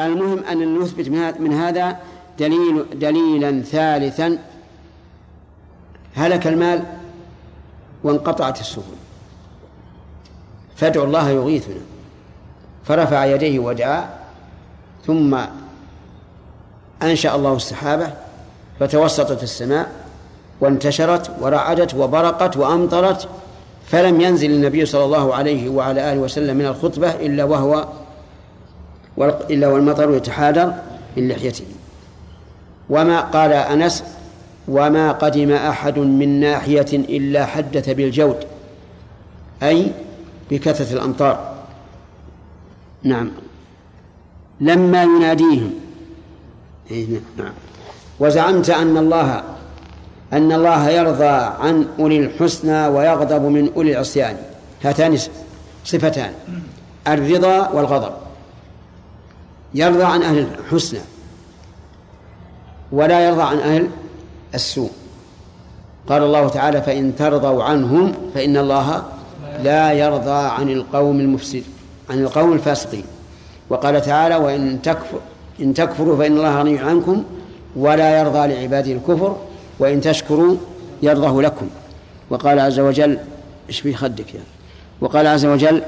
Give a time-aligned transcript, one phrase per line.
[0.00, 1.08] المهم أن نثبت
[1.40, 1.96] من هذا
[2.38, 4.38] دليل دليلا ثالثا
[6.14, 6.82] هلك المال
[8.04, 8.82] وانقطعت السبل
[10.76, 11.80] فادعوا الله يغيثنا.
[12.84, 14.08] فرفع يديه ودعا
[15.06, 15.38] ثم
[17.02, 18.12] أنشأ الله السحابة
[18.80, 19.92] فتوسطت السماء
[20.60, 23.28] وانتشرت ورعدت وبرقت وأمطرت
[23.86, 27.88] فلم ينزل النبي صلى الله عليه وعلى آله وسلم من الخطبة إلا وهو
[29.50, 30.74] إلا والمطر يتحادر
[31.16, 31.64] من لحيته.
[32.90, 34.04] وما قال أنس
[34.68, 38.36] وما قدم أحد من ناحية إلا حدث بالجود
[39.62, 39.92] أي
[40.50, 41.54] بكثرة الأمطار.
[43.02, 43.30] نعم.
[44.60, 45.74] لما يناديهم
[46.90, 47.06] إيه،
[47.38, 47.52] نعم.
[48.20, 49.42] وزعمت أن الله
[50.32, 51.24] أن الله يرضى
[51.60, 54.36] عن أولي الحسنى ويغضب من أولي العصيان.
[54.84, 55.18] هاتان
[55.84, 56.32] صفتان
[57.08, 58.23] الرضا والغضب.
[59.74, 61.00] يرضى عن أهل الحسنى
[62.92, 63.88] ولا يرضى عن أهل
[64.54, 64.90] السوء.
[66.08, 69.04] قال الله تعالى فإن ترضوا عنهم فإن الله
[69.62, 71.62] لا يرضى عن القوم المفسد
[72.10, 73.04] عن القوم الفاسقين.
[73.70, 75.20] وقال تعالى وإن تكفر
[75.60, 77.24] إن تكفروا فإن الله غني عنكم
[77.76, 79.36] ولا يرضى لعباده الكفر
[79.78, 80.56] وإن تشكروا
[81.02, 81.66] يرضه لكم.
[82.30, 83.18] وقال عز وجل
[83.68, 84.46] إيش في خدك يعني
[85.00, 85.82] وقال عز وجل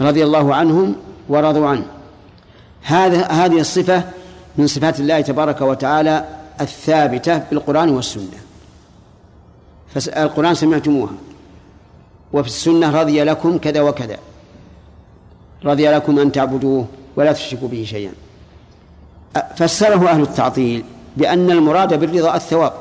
[0.00, 0.94] رضي الله عنهم
[1.28, 1.97] ورضوا عنه.
[2.82, 4.02] هذا هذه الصفة
[4.56, 6.24] من صفات الله تبارك وتعالى
[6.60, 8.38] الثابتة بالقرآن والسنة.
[9.94, 11.12] فالقرآن سمعتموها.
[12.32, 14.18] وفي السنة رضي لكم كذا وكذا.
[15.64, 18.12] رضي لكم أن تعبدوه ولا تشركوا به شيئا.
[19.56, 20.84] فسره أهل التعطيل
[21.16, 22.72] بأن المراد بالرضا الثواب.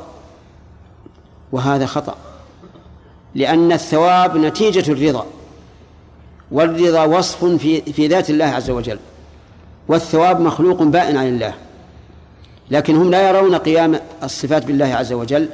[1.52, 2.16] وهذا خطأ.
[3.36, 5.26] لأن الثواب نتيجة الرضا.
[6.52, 9.00] والرضا وصف في في ذات الله عز وجل.
[9.88, 11.54] والثواب مخلوق بائن عن الله.
[12.72, 15.50] لكن هم لا يرون قيام الصفات بالله عز وجل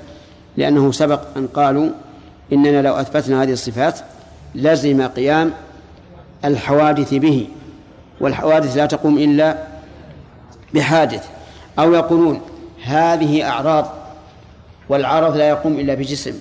[0.57, 1.89] لأنه سبق أن قالوا
[2.53, 3.99] إننا لو أثبتنا هذه الصفات
[4.55, 5.53] لزم قيام
[6.45, 7.47] الحوادث به.
[8.21, 9.67] والحوادث لا تقوم إلا
[10.73, 11.27] بحادث.
[11.79, 12.41] أو يقولون
[12.83, 13.93] هذه أعراض
[14.89, 16.33] والعرض لا يقوم إلا بجسم.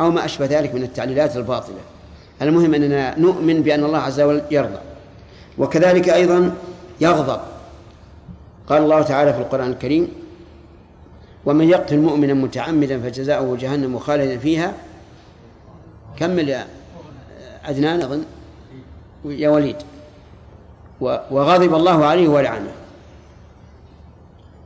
[0.00, 1.78] أو ما أشبه ذلك من التعليلات الباطلة.
[2.42, 4.78] المهم أننا نؤمن بأن الله عز وجل يرضى.
[5.58, 6.54] وكذلك أيضا
[7.00, 7.40] يغضب.
[8.68, 10.08] قال الله تعالى في القرآن الكريم
[11.46, 14.72] ومن يقتل مؤمنا متعمدا فجزاؤه جهنم خالدا فيها.
[16.16, 16.66] كمل يا
[17.64, 18.24] عدنان أظن.
[19.24, 19.76] يا وليد.
[21.00, 22.72] وغضب الله عليه ولعنه.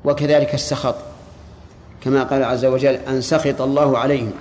[0.04, 0.94] وكذلك السخط.
[2.00, 4.32] كما قال عز وجل أن سخط الله عليهم.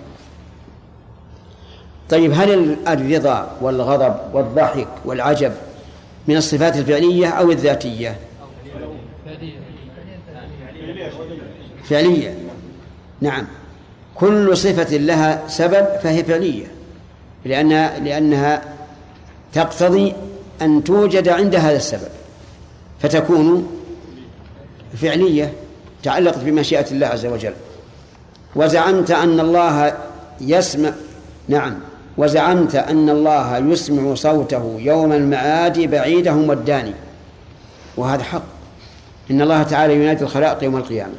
[2.09, 5.52] طيب هل الرضا والغضب والضحك والعجب
[6.28, 8.16] من الصفات الفعلية أو الذاتية.
[11.84, 12.36] فعلية.
[13.22, 13.48] نعم.
[14.16, 16.66] كل صفة لها سبب فهي فعلية.
[17.46, 18.62] لأنها لأنها
[19.54, 20.14] تقتضي
[20.62, 22.09] أن توجد عند هذا السبب.
[23.00, 23.68] فتكون
[25.02, 25.53] فعلية
[26.03, 27.53] تعلقت بمشيئة الله عز وجل.
[28.56, 29.98] وزعمت أن الله
[30.42, 30.92] يسمع
[31.48, 31.91] نعم.
[32.17, 36.94] وزعمت أن الله يسمع صوته يوم المعاد بعيدهم والداني.
[37.97, 38.44] وهذا حق.
[39.31, 41.13] إن الله تعالى ينادي الخلائق يوم القيامة.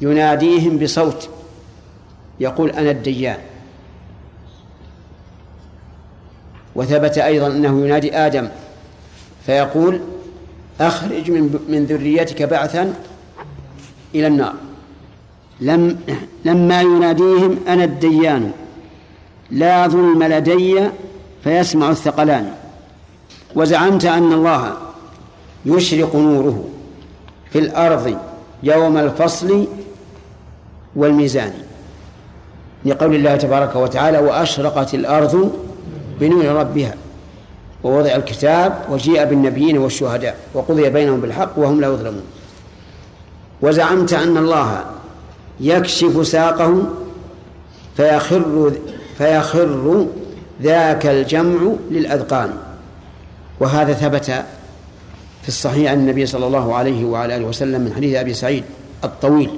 [0.00, 1.28] يناديهم بصوت.
[2.40, 3.38] يقول أنا الديان.
[6.74, 8.48] وثبت أيضا أنه ينادي آدم.
[9.46, 10.00] فيقول
[10.80, 12.94] أخرج من من ذريتك بعثا
[14.14, 14.54] إلى النار.
[15.60, 15.98] لم
[16.44, 18.52] لما يناديهم أنا الديان.
[19.52, 20.88] لا ظلم لدي
[21.44, 22.52] فيسمع الثقلان.
[23.54, 24.72] وزعمت أن الله
[25.66, 26.64] يشرق نوره
[27.50, 28.18] في الأرض
[28.62, 29.66] يوم الفصل
[30.96, 31.52] والميزان.
[32.84, 35.52] لقول الله تبارك وتعالى وأشرقت الأرض
[36.20, 36.94] بنور ربها.
[37.84, 42.24] ووضع الكتاب وجيء بالنبيين والشهداء وقضي بينهم بالحق وهم لا يظلمون.
[43.62, 44.84] وزعمت أن الله
[45.60, 46.82] يكشف ساقه
[47.96, 48.72] فيخر
[49.22, 50.06] فيخر
[50.62, 52.50] ذاك الجمع للأذقان.
[53.60, 54.24] وهذا ثبت
[55.42, 58.64] في الصحيح عن النبي صلى الله عليه وعلى آله وسلم من حديث أبي سعيد
[59.04, 59.50] الطويل.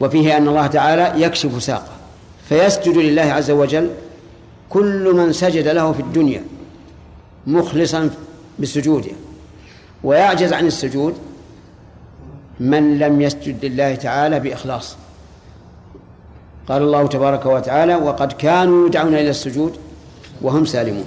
[0.00, 1.92] وفيه أن الله تعالى يكشف ساقه
[2.48, 3.90] فيسجد لله عز وجل
[4.70, 6.44] كل من سجد له في الدنيا
[7.46, 8.10] مخلصا
[8.58, 9.12] بسجوده.
[10.04, 11.14] ويعجز عن السجود
[12.60, 14.96] من لم يسجد لله تعالى بإخلاص.
[16.68, 19.76] قال الله تبارك وتعالى وقد كانوا يدعون إلى السجود
[20.42, 21.04] وهم سالمون.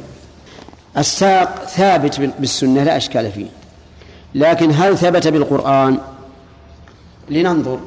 [0.98, 3.48] الساق ثابت بالسنة لا أشكال فيه.
[4.36, 5.98] لكن هل ثبت بالقرآن؟
[7.30, 7.80] لننظر.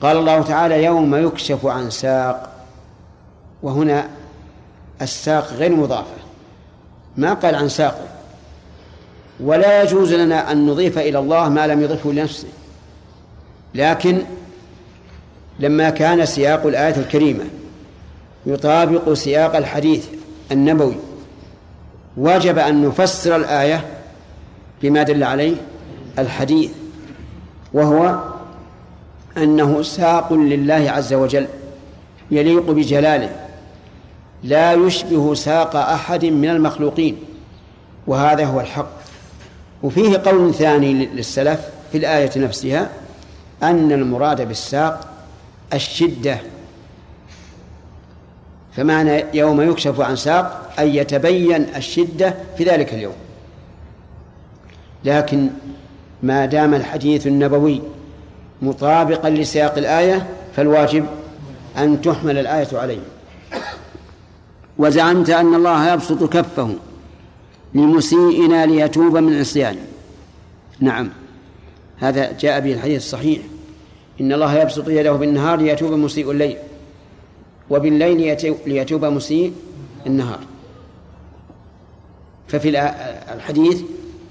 [0.00, 2.52] قال الله تعالى يوم يكشف عن ساق.
[3.62, 4.08] وهنا
[5.02, 6.22] الساق غير مضافة
[7.16, 8.08] ما قال عن ساق.
[9.40, 12.48] ولا يجوز لنا أن نضيف إلى الله ما لم يضفه لنفسه.
[13.74, 14.22] لكن
[15.60, 17.44] لما كان سياق الآية الكريمة
[18.46, 20.06] يطابق سياق الحديث
[20.52, 20.96] النبوي
[22.16, 23.84] وجب أن نفسر الآية
[24.82, 25.56] بما دل عليه
[26.18, 26.70] الحديث
[27.72, 28.18] وهو
[29.36, 31.46] أنه ساق لله عز وجل
[32.30, 33.30] يليق بجلاله
[34.42, 37.16] لا يشبه ساق أحد من المخلوقين
[38.06, 38.90] وهذا هو الحق.
[39.82, 41.60] وفيه قول ثاني للسلف
[41.92, 42.90] في الآية نفسها
[43.62, 45.11] أن المراد بالساق
[45.74, 46.38] الشدة.
[48.76, 53.14] فمعنى يوم يكشف عن ساق أن يتبين الشدة في ذلك اليوم.
[55.04, 55.50] لكن
[56.22, 57.82] ما دام الحديث النبوي
[58.62, 60.26] مطابقا لسياق الآية
[60.56, 61.06] فالواجب
[61.78, 63.02] أن تحمل الآية عليه.
[64.78, 66.74] وزعمت أن الله يبسط كفه
[67.74, 69.80] لمسيئنا ليتوب من عصيانه
[70.80, 71.10] نعم
[71.98, 73.42] هذا جاء به الحديث الصحيح.
[74.20, 76.56] إن الله يبسط يده بالنهار ليتوب مسيء الليل
[77.70, 78.36] وبالليل
[78.66, 79.52] ليتوب مسيء
[80.06, 80.38] النهار.
[82.48, 82.68] ففي
[83.34, 83.82] الحديث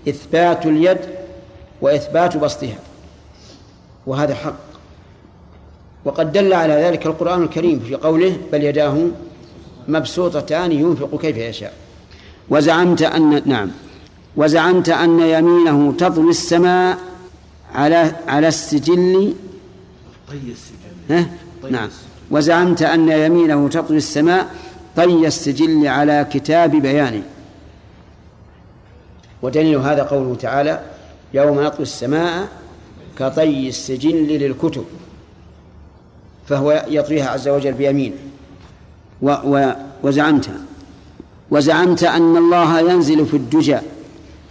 [0.10, 0.98] إثبات اليد
[1.81, 2.80] وإثبات بسطها
[4.07, 4.56] وهذا حق.
[6.06, 9.07] وقد دل على ذلك القرآن الكريم في قوله بل يداه
[9.88, 11.74] مبسوطتان ينفق كيف يشاء.
[12.50, 13.72] وزعمت أن نعم.
[14.38, 16.98] وزعمت أن يمينه تطوي السماء
[17.74, 19.34] على على السجل
[20.31, 21.25] طي السجل.
[21.72, 21.89] نعم.
[22.31, 24.56] وزعمت أن يمينه تطوي السماء
[24.95, 27.24] طي السجل على كتاب بيانه.
[29.42, 30.81] ودليل هذا قوله تعالى
[31.33, 32.48] يوم نطوي السماء
[33.19, 34.86] كطي السجل للكتب.
[36.48, 38.16] فهو يطويها عز وجل بيمينه
[39.22, 39.72] و و
[40.04, 40.50] وزعمت.
[41.51, 43.77] وزعمت أن الله ينزل في الدجى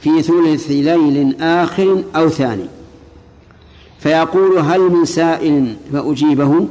[0.01, 2.80] في ثلث ليل آخر أو ثاني.
[4.01, 6.69] فيقول هل من سائل فأجيبه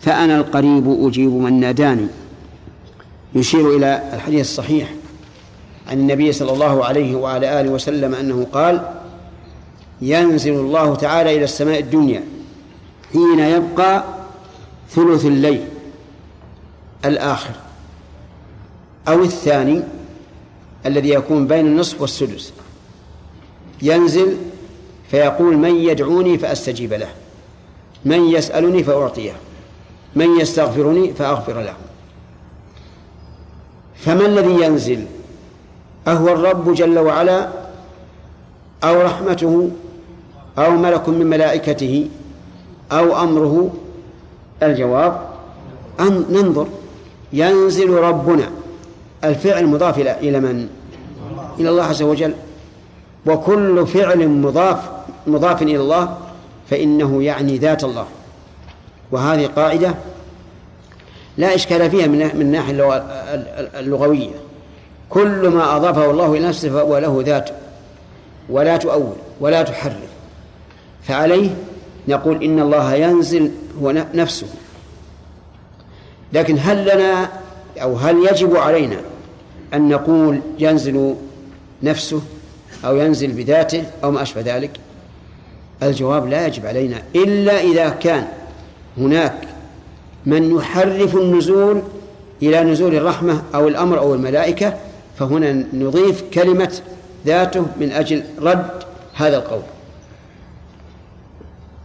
[0.00, 2.06] فأنا القريب أجيب من ناداني.
[3.34, 4.92] يشير إلى الحديث الصحيح
[5.88, 8.94] عن النبي صلى الله عليه وعلى آله وسلم أنه قال
[10.02, 12.24] ينزل الله تعالى إلى السماء الدنيا
[13.12, 14.04] حين يبقى
[14.90, 15.64] ثلث الليل
[17.04, 17.54] الآخر
[19.08, 19.82] أو الثاني
[20.86, 22.52] الذي يكون بين النصف والسدس.
[23.82, 24.36] ينزل
[25.10, 27.08] فيقول من يدعوني فأستجيب له.
[28.04, 29.32] من يسألني فأعطيه.
[30.16, 31.74] من يستغفرني فأغفر له.
[33.94, 35.04] فما الذي ينزل؟
[36.08, 37.48] أهو الرب جل وعلا
[38.84, 39.70] أو رحمته
[40.58, 42.08] أو ملك من ملائكته
[42.92, 43.70] أو أمره؟
[44.62, 45.28] الجواب
[46.00, 46.66] أن ننظر.
[47.32, 48.50] ينزل ربنا.
[49.24, 50.68] الفعل مضاف إلى من؟
[51.58, 52.34] إلى الله عز وجل.
[53.26, 54.78] وكل فعل مضاف
[55.26, 56.18] مضاف إلى الله
[56.70, 58.06] فإنه يعني ذات الله.
[59.12, 59.94] وهذه قاعدة
[61.36, 63.04] لا إشكال فيها من الناحية
[63.78, 64.30] اللغوية.
[65.10, 67.54] كل ما أضافه الله إلى نفسه فهو له ذاته
[68.48, 70.10] ولا تؤول ولا تحرف.
[71.02, 71.50] فعليه
[72.08, 73.50] نقول إن الله ينزل
[73.82, 74.46] هو نفسه.
[76.32, 77.28] لكن هل لنا
[77.82, 78.96] أو هل يجب علينا
[79.74, 81.14] أن نقول ينزل
[81.82, 82.22] نفسه؟
[82.84, 84.70] أو ينزل بذاته أو ما أشبه ذلك.
[85.82, 88.26] الجواب لا يجب علينا إلا إذا كان
[88.98, 89.38] هناك
[90.26, 91.82] من يحرف النزول
[92.42, 94.74] إلى نزول الرحمة أو الأمر أو الملائكة
[95.18, 96.72] فهنا نضيف كلمة
[97.26, 98.70] ذاته من أجل رد
[99.14, 99.62] هذا القول.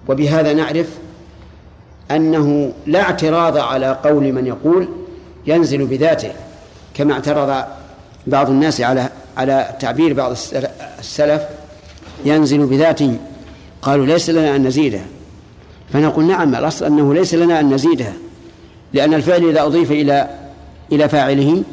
[0.07, 0.87] وبهذا نعرف
[2.11, 4.87] أنه لا اعتراض على قول من يقول
[5.47, 6.31] ينزل بذاته
[6.93, 7.63] كما اعترض
[8.27, 10.31] بعض الناس على على تعبير بعض
[10.99, 11.41] السلف
[12.25, 13.17] ينزل بذاته.
[13.81, 15.05] قالوا ليس لنا أن نزيدها.
[15.93, 18.13] فنقول نعم الأصل أنه ليس لنا أن نزيدها.
[18.93, 20.29] لأن الفعل إذا أضيف إلى
[20.91, 21.63] إلى فاعله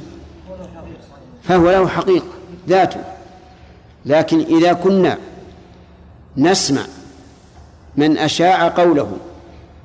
[1.42, 2.26] فهو له حقيقة
[2.68, 3.00] ذاته.
[4.06, 5.18] لكن إذا كنا
[6.37, 6.82] نسمع
[7.97, 9.16] من أشاع قوله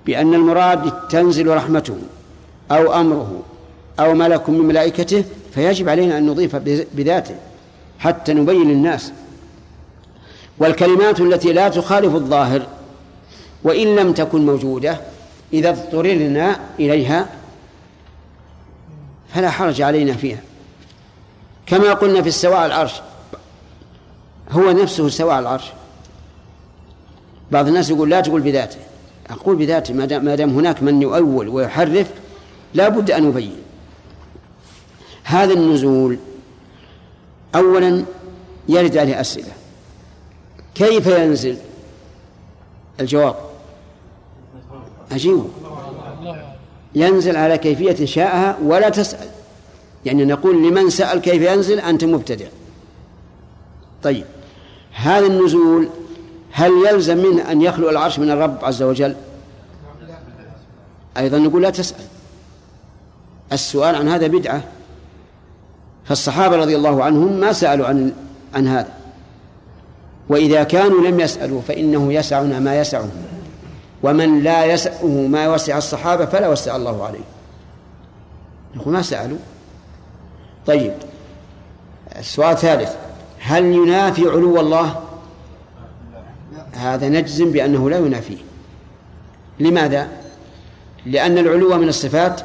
[0.05, 1.97] بأن المراد تنزل رحمته
[2.71, 3.41] أو أمره
[3.99, 5.23] أو ملك من ملائكته
[5.57, 6.55] فيجب علينا أن نضيف
[6.93, 7.35] بذاته
[7.99, 9.11] حتى نبين للناس
[10.57, 12.67] والكلمات التي لا تخالف الظاهر
[13.63, 14.99] وإن لم تكن موجودة
[15.53, 17.29] إذا اضطررنا إليها
[19.33, 20.39] فلا حرج علينا فيها.
[21.65, 22.93] كما قلنا في السواء العرش
[24.51, 25.65] هو نفسه على العرش.
[27.51, 28.79] بعض الناس يقول لا تقول بذاته.
[29.29, 32.07] أقول بذاته ما دام هناك من يؤول ويحرف
[32.73, 33.66] لا بد أن يبين.
[35.27, 36.17] هذا النزول
[37.55, 38.05] أولا
[38.69, 39.51] يرد عليه أسئلة.
[40.75, 41.57] كيف ينزل؟
[42.99, 43.35] الجواب.
[45.11, 45.45] أجيبه.
[46.95, 49.27] ينزل على كيفية شاءها ولا تسأل.
[50.05, 52.47] يعني نقول لمن سأل كيف ينزل؟ أنت مبتدع.
[54.03, 54.25] طيب.
[54.91, 55.89] هذا النزول
[56.51, 59.15] هل يلزم منه أن يخلو العرش من الرب عز وجل؟
[61.17, 62.05] أيضا نقول لا تسأل.
[63.51, 64.76] السؤال عن هذا بدعة.
[66.07, 68.13] فالصحابة رضي الله عنهم ما سألوا عن
[68.55, 68.93] عن هذا.
[70.29, 73.11] وإذا كانوا لم يسألوا فإنه يسعنا ما يسعهم.
[74.03, 77.23] ومن لا يسعه ما وسع الصحابة فلا وسع الله عليه.
[78.75, 79.37] نقول ما سألوا؟
[80.65, 80.93] طيب
[82.19, 82.95] السؤال الثالث
[83.39, 84.95] هل ينافي علو الله؟
[86.73, 88.37] هذا نجزم بأنه لا ينافيه.
[89.59, 90.07] لماذا؟
[91.05, 92.41] لأن العلو من الصفات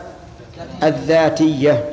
[0.83, 1.92] الذاتية.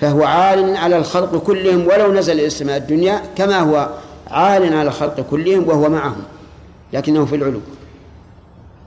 [0.00, 3.88] فهو عال على الخلق كلهم ولو نزل إلى السماء الدنيا كما هو
[4.30, 6.22] عال على الخلق كلهم وهو معهم
[6.92, 7.60] لكنه في العلو.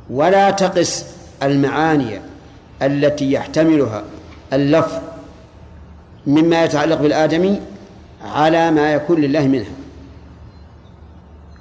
[0.09, 1.05] ولا تقس
[1.43, 2.21] المعاني
[2.81, 4.03] التي يحتملها
[4.53, 5.01] اللفظ
[6.27, 7.61] مما يتعلق بالآدمي
[8.23, 9.73] على ما يكون لله منها.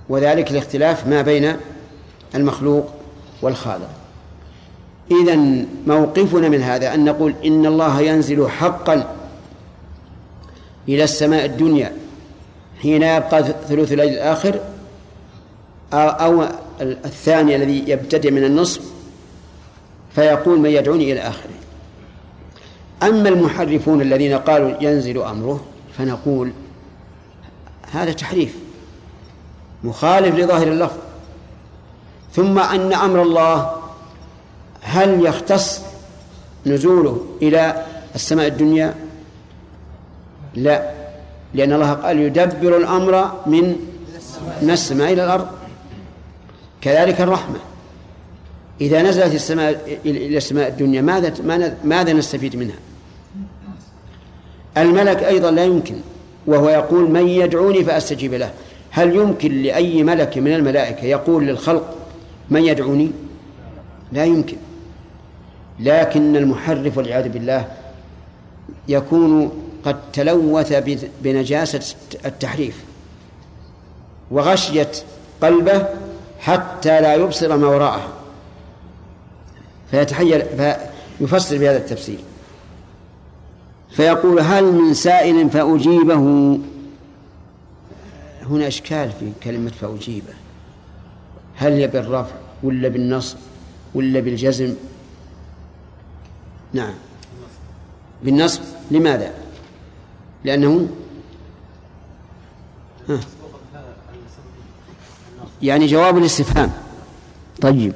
[0.08, 1.56] وذلك الاختلاف ما بين
[2.34, 2.88] المخلوق
[3.42, 3.88] والخالق.
[5.10, 9.21] إذا موقفنا من هذا أن نقول إن الله ينزل حقا
[10.88, 11.92] إلى السماء الدنيا
[12.82, 14.60] حين يبقى ثلث الليل الآخر
[15.92, 16.46] أو
[16.80, 18.80] الثاني الذي يبتدئ من النصف
[20.14, 21.50] فيقول من يدعوني إلى آخره.
[23.02, 25.64] أما المحرفون الذين قالوا ينزل أمره
[25.98, 26.52] فنقول
[27.92, 28.56] هذا تحريف
[29.84, 30.96] مخالف لظاهر اللفظ.
[32.32, 33.76] ثم أن أمر الله
[34.80, 35.80] هل يختص
[36.66, 37.84] نزوله إلى
[38.14, 38.94] السماء الدنيا؟
[40.54, 40.90] لا.
[41.54, 43.76] لأن الله قال يدبر الأمر من
[44.62, 45.46] من السماء إلى الأرض.
[46.80, 47.58] كذلك الرحمة.
[48.80, 51.34] إذا نزلت السماء إلى السماء الدنيا ماذا
[51.84, 52.76] ماذا نستفيد منها؟
[54.76, 55.94] الملك أيضا لا يمكن
[56.46, 58.50] وهو يقول من يدعوني فأستجيب له.
[58.90, 61.96] هل يمكن لأي ملك من الملائكة يقول للخلق
[62.50, 63.10] من يدعوني؟
[64.12, 64.56] لا يمكن.
[65.80, 67.68] لكن المحرف والعياذ بالله
[68.88, 69.50] يكون
[69.84, 70.72] قد تلوث
[71.22, 72.84] بنجاسة التحريف
[74.30, 75.02] وغشيت
[75.42, 75.86] قلبه
[76.40, 78.12] حتى لا يبصر ما وراءه.
[79.90, 80.42] فيتحيل
[81.18, 82.18] فيفسر بهذا التفسير.
[83.90, 86.14] فيقول هل من سائل فأجيبه؟
[88.42, 90.34] هنا إشكال في كلمة فأجيبه.
[91.56, 93.36] هل هي بالرفع ولا بالنصب
[93.94, 94.74] ولا بالجزم؟
[96.72, 96.94] نعم.
[98.22, 98.60] بالنصب
[98.90, 99.32] لماذا؟
[100.44, 100.88] لأنه
[103.08, 103.20] ها.
[105.62, 106.72] يعني جواب الاستفهام.
[107.60, 107.92] طيب.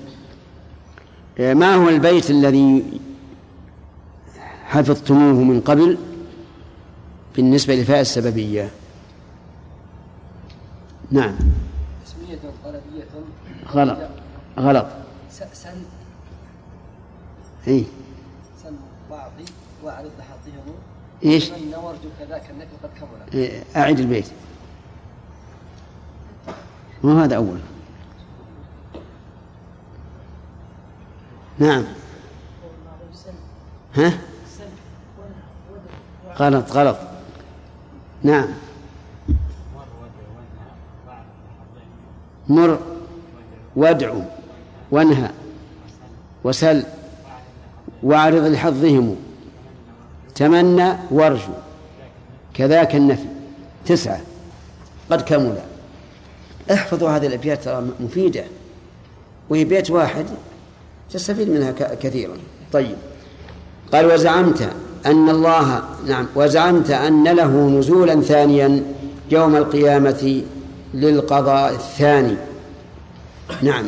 [1.39, 3.01] ما هو البيت الذي
[4.65, 5.99] حفظتموه من قبل
[7.37, 8.71] بالنسبة لفاء السببية؟
[11.11, 11.37] نعم.
[12.07, 13.05] اسمية طلبية
[13.73, 13.99] غلط.
[14.59, 14.87] غلط
[15.31, 15.77] سن
[17.69, 17.85] اي
[18.63, 18.75] سن
[19.11, 19.45] بعضي
[19.85, 20.75] واعرض لحظهم
[21.25, 24.27] إيش؟ ورجو كذاك النكل قد كمل إيه اعد البيت.
[27.03, 27.59] ما هذا أول.
[31.59, 31.85] نعم.
[33.95, 34.19] ها؟
[36.37, 36.97] غلط غلط.
[38.23, 38.49] نعم.
[42.49, 42.79] مر
[43.77, 44.23] وادعو
[44.91, 45.31] وانهى
[46.45, 46.85] وسل
[48.03, 49.26] وأعرض لحظهم.
[50.37, 51.53] تمنى وارجو.
[52.55, 53.27] كذاك النفي.
[53.87, 54.21] تسعة.
[55.11, 55.59] قد كمل.
[56.73, 58.45] احفظوا هذه الأبيات ترى مفيدة.
[59.51, 60.27] وهي بيت واحد
[61.13, 62.37] تستفيد منها كثيرا.
[62.73, 62.97] طيب.
[63.93, 64.71] قال وزعمت
[65.07, 68.83] أن الله نعم وزعمت أن له نزولا ثانيا
[69.31, 70.43] يوم القيامة
[70.95, 72.37] للقضاء الثاني.
[73.63, 73.85] نعم.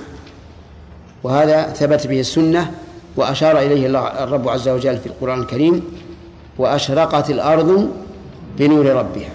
[1.23, 2.73] وهذا ثبت به السنة
[3.17, 3.87] وأشار إليه
[4.25, 5.83] الرب عز وجل في القرآن الكريم.
[6.59, 7.91] وأشرقت الأرض
[8.59, 9.31] بنور ربها.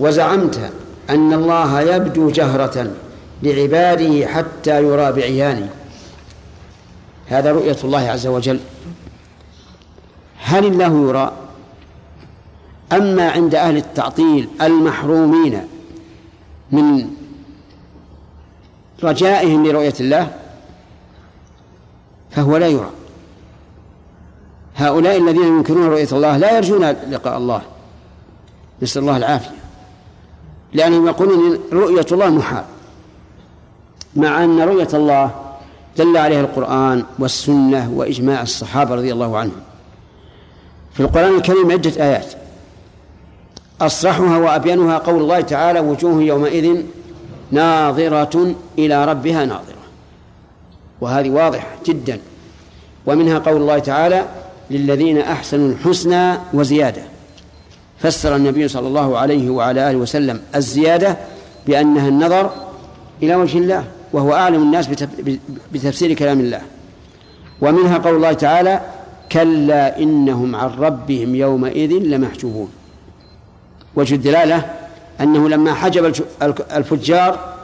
[0.00, 0.72] وزعمت
[1.10, 2.90] أن الله يبدو جهرة
[3.42, 5.68] لعباده حتى يرى بعيانه.
[7.26, 8.60] هذا رؤية الله عز وجل.
[10.38, 11.32] هل الله يرى؟
[12.92, 15.68] أما عند أهل التعطيل المحرومين
[16.72, 17.10] من
[19.02, 20.30] رجائهم لرؤية الله
[22.30, 22.90] فهو لا يرى.
[24.76, 27.62] هؤلاء الذين ينكرون رؤية الله لا يرجون لقاء الله
[28.82, 29.56] نسأل الله العافية
[30.72, 32.64] لأنهم يقولون رؤية الله محال
[34.16, 35.30] مع أن رؤية الله
[35.96, 39.60] دل عليها القرآن والسنة وإجماع الصحابة رضي الله عنهم.
[40.94, 42.32] في القرآن الكريم عدة آيات
[43.80, 46.82] أصرحها وأبينها قول الله تعالى وجوه يومئذ
[47.50, 49.76] ناظرة إلى ربها ناظرة
[51.00, 52.20] وهذه واضحة جدا.
[53.06, 54.26] ومنها قول الله تعالى
[54.70, 57.02] للذين أحسنوا الحسنى وزيادة.
[57.98, 61.16] فسر النبي صلى الله عليه وعلى آله وسلم الزيادة
[61.66, 62.50] بأنها النظر
[63.22, 64.88] إلى وجه الله وهو أعلم الناس
[65.72, 66.60] بتفسير كلام الله.
[67.60, 68.80] ومنها قول الله تعالى
[69.32, 72.68] كلا إنهم عن ربهم يومئذ لمحجوبون.
[73.96, 74.70] وجه الدلالة
[75.20, 76.12] أنه لما حجب
[76.72, 77.54] الفجار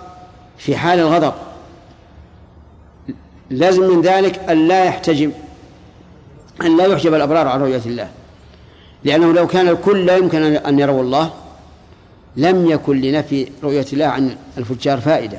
[0.59, 1.33] في حال الغضب
[3.51, 5.33] لازم من ذلك أن لا يحتجب
[6.61, 8.09] أن لا يحجب الأبرار عن رؤية الله.
[9.05, 11.31] لأنه لو كان الكل لا يمكن أن يروا الله
[12.37, 15.39] لم يكن لنفي رؤية الله عن الفجار فائدة.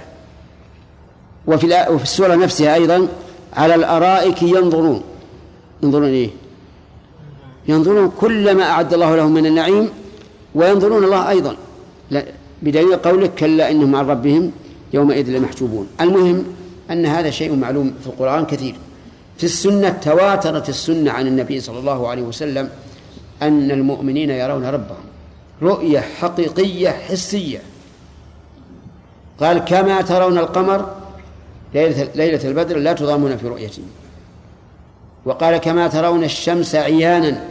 [1.47, 3.07] وفي وفي السورة نفسها أيضا
[3.53, 5.03] على الأرائك ينظرون.
[5.83, 6.29] ينظرون إيه؟
[7.67, 9.89] ينظرون كل ما أعد الله لهم من النعيم
[10.55, 11.55] وينظرون الله أيضا.
[12.61, 14.51] بدليل قولك كلا إنهم عن ربهم
[14.93, 15.87] يومئذ لمحجوبون.
[16.01, 16.43] المهم
[16.91, 18.75] أن هذا شيء معلوم في القرآن كثير.
[19.37, 22.69] في السنة تواترت السنة عن النبي صلى الله عليه وسلم
[23.41, 25.03] أن المؤمنين يرون ربهم.
[25.61, 27.61] رؤية حقيقية حسية.
[29.39, 30.95] قال كما ترون القمر
[31.73, 33.83] ليلة, ليلة البدر لا تضامون في رؤيته
[35.25, 37.43] وقال كما ترون الشمس عيانا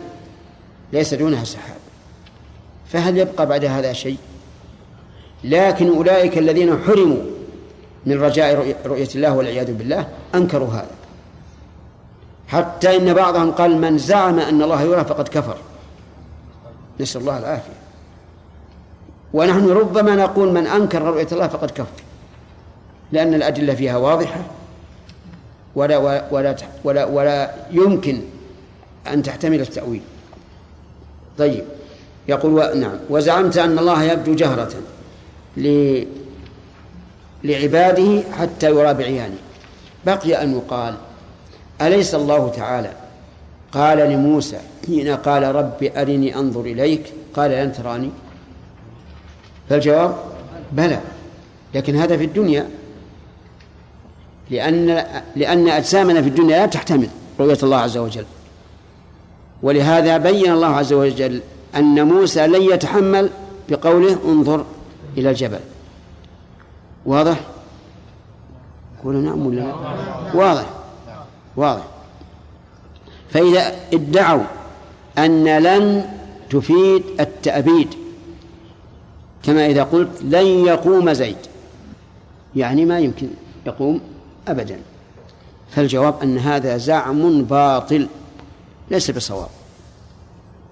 [0.92, 1.76] ليس دونها سحاب.
[2.92, 4.16] فهل يبقى بعد هذا شيء؟
[5.44, 7.22] لكن أولئك الذين حرموا
[8.06, 11.01] من رجاء رؤية الله والعياذ بالله أنكروا هذا.
[12.52, 15.56] حتى إن بعضهم قال من زعم أن الله يرى فقد كفر.
[17.00, 17.72] نسأل الله العافية.
[19.32, 22.02] ونحن ربما نقول من أنكر رؤية الله فقد كفر.
[23.12, 24.40] لأن الأدلة فيها واضحة.
[25.74, 25.98] ولا
[26.30, 28.20] ولا ولا, ولا يمكن
[29.12, 30.02] أن تحتمل التأويل.
[31.38, 31.64] طيب.
[32.28, 32.74] يقول و...
[32.74, 32.96] نعم.
[33.10, 34.72] وزعمت أن الله يبدو جهرة
[35.56, 36.04] ل...
[37.44, 39.38] لعباده حتى يرى بعيانه.
[40.06, 40.94] بقي أن يقال
[41.86, 42.92] أليس الله تعالى؟
[43.72, 48.10] قال لموسى حين قال رب أرني أنظر إليك قال لن تراني.
[49.68, 50.16] فالجواب
[50.72, 51.00] بلى.
[51.74, 52.68] لكن هذا في الدنيا
[54.50, 55.04] لأن
[55.36, 57.08] لأن أجسامنا في الدنيا لا تحتمل
[57.40, 58.24] رؤية الله عز وجل.
[59.62, 61.40] ولهذا بين الله عز وجل
[61.76, 63.30] أن موسى لن يتحمل
[63.68, 64.64] بقوله انظر
[65.16, 65.60] إلى الجبل.
[67.06, 67.40] واضح؟
[69.04, 69.74] قولوا نعم ولا لا؟
[70.34, 70.81] واضح.
[71.56, 71.82] واضح.
[73.30, 74.44] فإذا ادعوا
[75.18, 76.04] أن لن
[76.50, 77.88] تفيد التأبيد
[79.42, 81.36] كما إذا قلت لن يقوم زيد
[82.56, 83.28] يعني ما يمكن
[83.66, 84.00] يقوم
[84.48, 84.80] أبدا.
[85.70, 88.08] فالجواب أن هذا زعم باطل
[88.90, 89.48] ليس بصواب.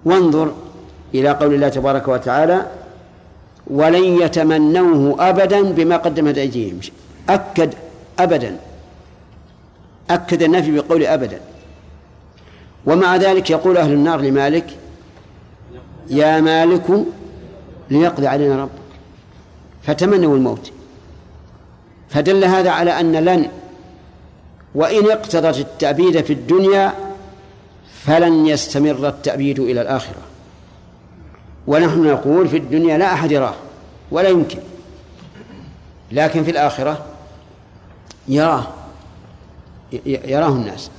[0.05, 0.53] وانظر
[1.13, 2.65] إلى قول الله تبارك وتعالى
[3.67, 6.79] ولن يتمنوه أبدا بما قدمت أيديهم
[7.29, 7.73] أكد
[8.19, 8.57] أبدا.
[10.09, 11.39] أكد النفي بقول أبدا.
[12.85, 14.77] ومع ذلك يقول أهل النار لمالك
[16.09, 17.05] يا مالك
[17.89, 18.69] ليقضي علينا رب.
[19.83, 20.71] فتمنوا الموت.
[22.09, 23.49] فدل هذا على أن لن
[24.75, 26.93] وإن اقتضت التأبيد في الدنيا
[28.03, 30.21] فلن يستمر التأبيد إلى الآخرة.
[31.67, 33.55] ونحن نقول في الدنيا لا أحد يراه
[34.11, 34.59] ولا يمكن
[36.11, 37.05] لكن في الآخرة
[38.27, 38.67] يراه.
[40.05, 40.89] يراه الناس.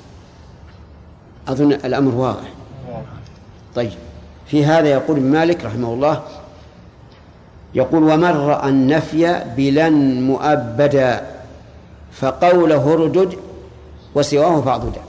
[1.49, 2.53] أظن الأمر واضح.
[3.75, 3.93] طيب.
[4.47, 6.23] في هذا يقول مالك رحمه الله
[7.75, 11.27] يقول ومر النفي بلن مؤبدا
[12.13, 13.39] فقوله ردد
[14.15, 15.01] وسواه فاعضدا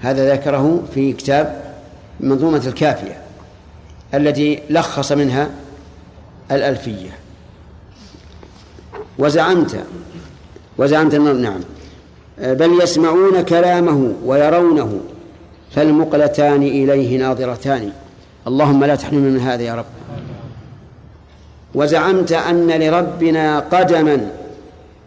[0.00, 1.74] هذا ذكره في كتاب
[2.20, 3.18] منظومة الكافية
[4.14, 5.50] التي لخص منها
[6.50, 7.10] الألفية.
[9.18, 9.84] وزعمت
[10.78, 11.60] وزعمت نعم.
[12.38, 15.00] بل يسمعون كلامه ويرونه
[15.70, 17.92] فالمقلتان إليه ناظرتان.
[18.46, 19.84] اللهم لا تحرمنا من هذا يا رب.
[21.74, 24.30] وزعمت أن لربنا قدما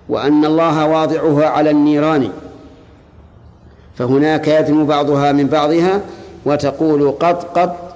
[0.09, 2.31] وأن الله واضعها على النيران
[3.97, 6.01] فهناك يدنو بعضها من بعضها
[6.45, 7.95] وتقول قط قط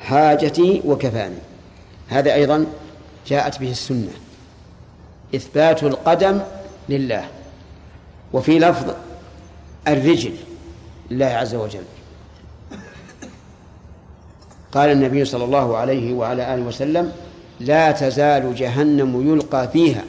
[0.00, 1.38] حاجتي وكفاني.
[2.08, 2.66] هذا أيضا
[3.26, 4.12] جاءت به السنة.
[5.34, 6.40] إثبات القدم
[6.88, 7.24] لله.
[8.32, 8.94] وفي لفظ
[9.88, 10.34] الرجل
[11.10, 11.84] لله عز وجل.
[14.72, 17.12] قال النبي صلى الله عليه وعلى آله وسلم
[17.60, 20.04] لا تزال جهنم يلقى فيها.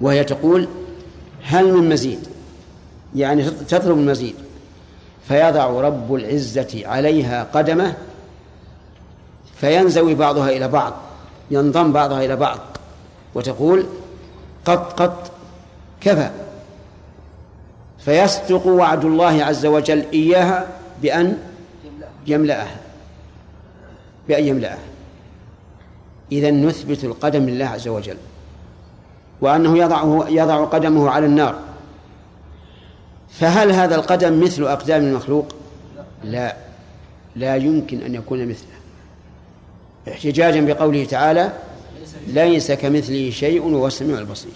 [0.00, 0.68] وهي تقول
[1.42, 2.28] هل من مزيد؟
[3.14, 4.34] يعني تطلب المزيد.
[5.28, 7.94] فيضع رب العزة عليها قدمه
[9.56, 10.94] فينزوي بعضها إلى بعض
[11.50, 12.58] ينضم بعضها إلى بعض
[13.34, 13.86] وتقول
[14.64, 15.30] قط قط
[16.00, 16.30] كفى.
[18.04, 20.68] فيصدق وعد الله عز وجل إياها
[21.02, 21.38] بأن
[22.26, 22.76] يملأها.
[24.28, 24.78] بأن يملأها.
[26.32, 28.16] إذا نثبت القدم لله عز وجل.
[29.40, 31.58] وأنه يضعه يضع قدمه على النار.
[33.30, 35.54] فهل هذا القدم مثل أقدام المخلوق؟
[36.24, 36.56] لا.
[37.36, 38.74] لا يمكن أن يكون مثله.
[40.08, 41.52] احتجاجا بقوله تعالى
[42.26, 44.52] ليس كمثله شيء وهو السميع البصير.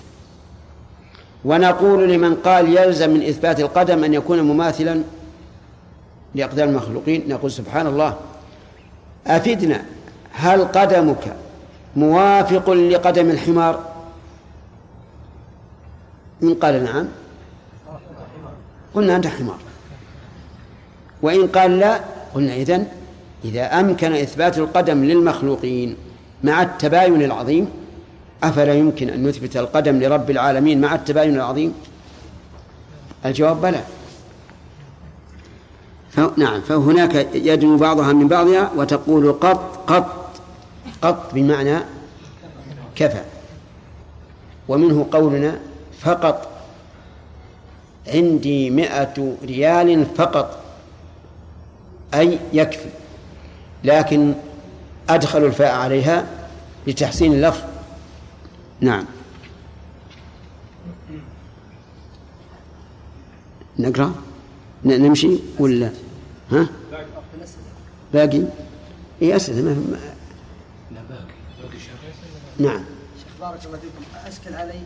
[1.45, 5.03] ونقول لمن قال يلزم من إثبات القدم أن يكون مماثلا
[6.35, 8.17] لأقدام المخلوقين نقول سبحان الله
[9.27, 9.83] أفدنا
[10.33, 11.35] هل قدمك
[11.97, 13.85] موافق لقدم الحمار؟
[16.43, 17.09] إن قال نعم.
[18.95, 19.59] قلنا أنت حمار.
[21.23, 22.01] وإن قال لا
[22.35, 22.87] قلنا إذن
[23.45, 25.97] إذا أمكن إثبات القدم للمخلوقين
[26.45, 27.69] مع التباين العظيم
[28.43, 31.75] أفلا يمكن أن نثبت القدم لرب العالمين مع التباين العظيم؟
[33.25, 33.83] الجواب بلى.
[36.37, 40.31] نعم فهناك يدنو بعضها من بعضها وتقول قط قط
[41.03, 41.79] قط بمعنى
[42.97, 43.23] كفى.
[44.69, 45.59] ومنه قولنا
[46.01, 46.49] فقط.
[48.15, 50.59] عندي مئة ريال فقط.
[52.15, 52.89] أي يكفي.
[53.85, 54.35] لكن
[55.09, 56.27] أدخل الفاء عليها
[56.87, 57.78] لتحسين اللفظ.
[58.81, 59.05] نعم.
[63.79, 64.13] نقرأ؟
[64.85, 65.91] نمشي ولا؟
[66.53, 66.69] ها؟
[68.13, 68.43] باقي؟
[69.23, 69.63] اي أسئلة.
[69.63, 69.99] ما
[70.91, 71.23] لا باقي.
[71.63, 71.79] باقي
[72.59, 72.85] نعم.
[73.19, 74.05] شيخ بارك الله فيكم.
[74.27, 74.81] أشكل علي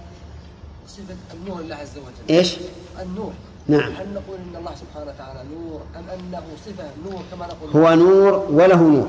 [0.88, 2.36] صفة النور لله عز وجل.
[2.36, 2.56] إيش؟
[3.02, 3.32] النور.
[3.68, 3.92] نعم.
[3.92, 7.70] هل نقول إن الله سبحانه وتعالى نور أم أنه صفة؟ نور كما نقول.
[7.70, 9.08] هو نور وله نور.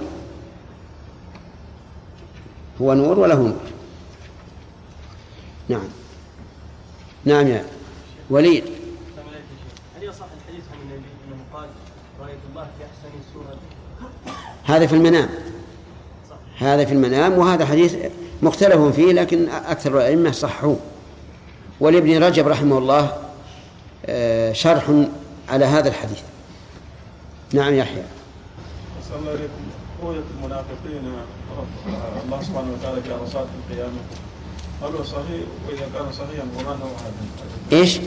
[2.82, 3.72] هو نور وله نور.
[5.69, 5.88] نعم.
[7.26, 7.65] نعم يا
[8.30, 8.63] وليد.
[9.97, 11.67] هل يصح الحديث عن النبي إنه قال
[12.21, 13.58] رأيت الله في أحسن سوره
[14.63, 15.30] هذا في المنام.
[16.58, 17.95] هذا في المنام وهذا حديث
[18.41, 20.80] مختلف فيه لكن أكثر الأئمة صحوه.
[21.80, 23.17] ولابن رجب رحمه الله
[24.06, 24.91] آه، شرح
[25.49, 26.21] على هذا الحديث.
[27.54, 28.04] نعم يحيى.
[29.10, 29.63] صلى الله عليكم.
[30.04, 31.02] رؤية المنافقين
[32.26, 33.97] الله سبحانه وتعالى في عرصات القيامة.
[34.84, 38.00] هو صحيح وإذا كان صحيحا فما نوع هذا إيش؟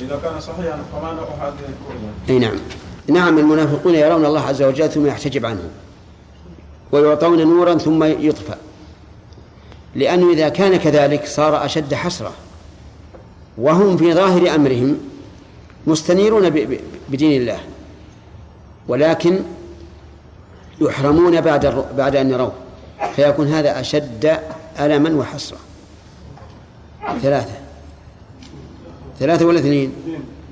[0.00, 2.56] وإذا كان صحيحا فما نوع هذه الرؤيا؟ إي نعم
[3.08, 5.70] نعم المنافقون يرون الله عز وجل ثم يحتجب عنهم
[6.92, 8.54] ويعطون نورا ثم يطفى
[9.94, 12.32] لأنه إذا كان كذلك صار أشد حسرة
[13.58, 14.98] وهم في ظاهر أمرهم
[15.86, 16.50] مستنيرون
[17.08, 17.58] بدين الله
[18.88, 19.40] ولكن
[20.80, 22.52] يحرمون بعد بعد أن يروه
[23.16, 24.38] فيكون هذا أشد
[24.80, 25.58] ألما وحسرة
[27.22, 27.54] ثلاثة.
[29.18, 29.92] ثلاثة ولا اثنين؟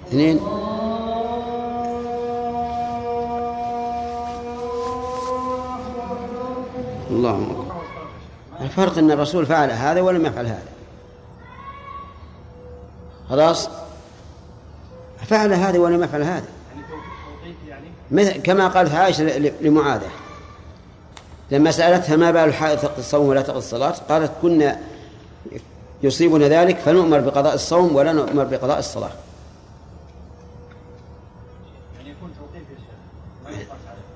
[0.08, 0.40] اثنين.
[7.10, 7.74] اللهم أكبر.
[8.60, 10.68] الفرق أن الرسول فعل هذا ولم يفعل هذا.
[13.28, 13.68] خلاص؟
[15.26, 16.48] فعل هذا ولم يفعل هذا.
[18.10, 20.08] مثل كما قالت عائشة لمعاذة.
[21.50, 24.78] لما سألتها ما بال الحائض تقضي الصوم ولا تقضي الصلاة؟ قالت كنا
[26.04, 29.10] يصيبنا ذلك فنؤمر بقضاء الصوم ولا نؤمر بقضاء الصلاة.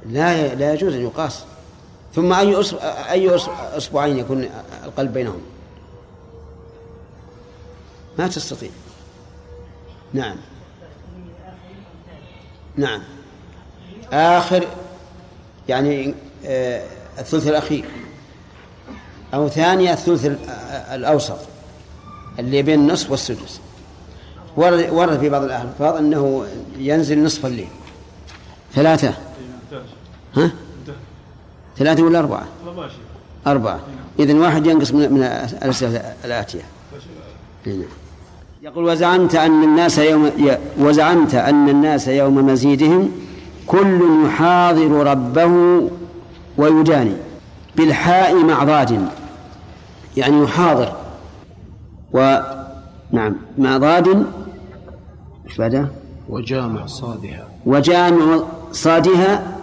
[0.06, 1.44] لا لا يجوز أن يقاس.
[2.14, 2.56] ثم أي
[3.10, 3.36] أي
[3.76, 4.50] أصبعين يكون
[4.84, 5.40] القلب بينهم.
[8.18, 8.70] ما تستطيع.
[10.12, 10.36] نعم.
[12.76, 13.02] نعم.
[14.12, 14.64] آخر
[15.68, 16.14] يعني
[16.46, 16.86] آه
[17.18, 17.84] الثلث الأخير.
[19.34, 20.26] أو ثاني الثلث
[20.92, 21.38] الأوسط.
[22.38, 23.60] اللي بين النصف والسدس.
[24.56, 26.46] ورد, ورد في بعض الألفاظ أنه
[26.78, 27.68] ينزل نصف الليل.
[28.74, 29.14] ثلاثة.
[30.36, 30.50] ها؟
[31.78, 32.46] ثلاثة ولا أربعة؟
[33.46, 33.80] أربعة.
[34.18, 35.22] إذن واحد ينقص من, من
[35.62, 36.62] الأسئلة الآتية.
[37.66, 37.82] نعم
[38.62, 40.30] يقول وزعمت أن الناس يوم
[40.78, 43.12] وزعمت أن الناس يوم مزيدهم
[43.66, 45.82] كل يحاضر ربه
[46.58, 47.14] ويداني
[47.76, 49.08] بالحاء مع ضاد
[50.16, 50.96] يعني يحاضر.
[52.12, 52.40] و
[53.12, 54.26] نعم مع ضاد
[55.46, 55.88] إيش بعده؟
[56.28, 57.48] وجامع صادها.
[57.66, 58.40] وجامع
[58.72, 59.56] صادها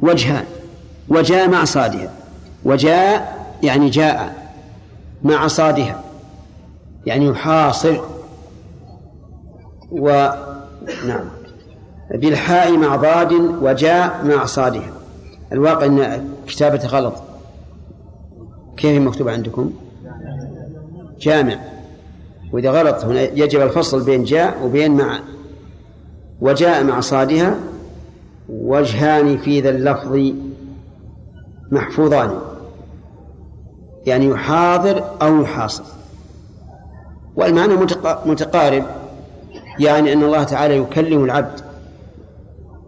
[0.00, 0.44] وجهان
[1.08, 2.12] وجامع صادها.
[2.64, 4.34] وجاء يعني جاء
[5.22, 6.02] مع صادها
[7.06, 8.00] يعني يحاصر.
[9.90, 10.28] و
[11.06, 11.24] نعم
[12.14, 14.90] بالحاء مع ضاد وجاء مع صادها.
[15.52, 17.14] الواقع إن كتابة غلط.
[18.76, 19.72] كيف مكتوب عندكم؟
[21.20, 21.58] جامع.
[22.52, 25.20] وإذا غلط هنا يجب الفصل بين جاء وبين مع.
[26.40, 27.54] وجاء مع صادها
[28.48, 30.32] وجهان في ذا اللفظ
[31.70, 32.38] محفوظان.
[34.06, 35.84] يعني يحاضر أو يحاصر.
[37.36, 37.74] والمعنى
[38.26, 38.84] متقارب.
[39.78, 41.60] يعني أن الله تعالى يكلم العبد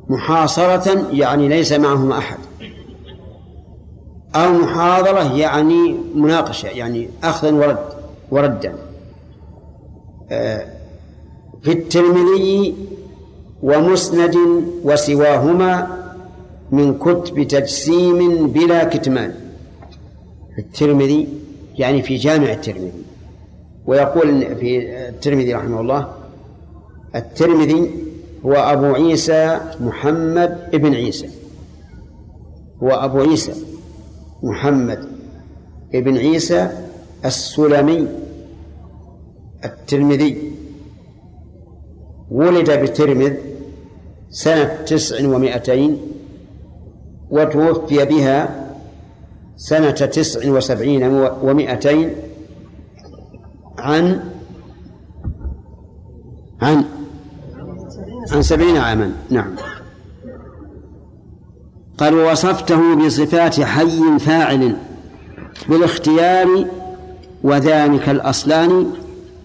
[0.08, 2.38] محاصرة يعني ليس معهما أحد.
[4.34, 8.01] أو محاضرة يعني مناقشة يعني أخذا ورد.
[8.32, 8.74] وردا.
[10.30, 10.66] آه،
[11.62, 12.74] في الترمذي
[13.62, 14.36] ومسند
[14.84, 15.98] وسواهما
[16.72, 19.34] من كتب تجسيم بلا كتمان.
[20.54, 21.28] في الترمذي
[21.78, 22.92] يعني في جامع الترمذي.
[23.86, 24.70] ويقول في
[25.08, 26.08] الترمذي رحمه الله
[27.14, 27.90] الترمذي
[28.46, 31.28] هو أبو عيسى محمد ابن عيسى.
[32.82, 33.52] هو أبو عيسى
[34.42, 35.08] محمد
[35.94, 36.81] ابن عيسى
[37.24, 38.08] السلمي
[39.64, 40.52] الترمذي.
[42.30, 43.34] ولد بترمذ
[44.30, 46.00] سنة تسع ومائتين
[47.30, 48.66] وتوفي بها
[49.56, 51.04] سنة تسع وسبعين
[51.42, 52.10] ومائتين
[53.78, 54.20] عن
[56.62, 56.84] عن
[58.32, 59.12] عن سبعين عاما.
[59.30, 59.54] نعم.
[61.98, 64.76] قال وصفته بصفات حي فاعل
[65.68, 66.66] بالاختيار
[67.42, 68.86] وذلك الأصلان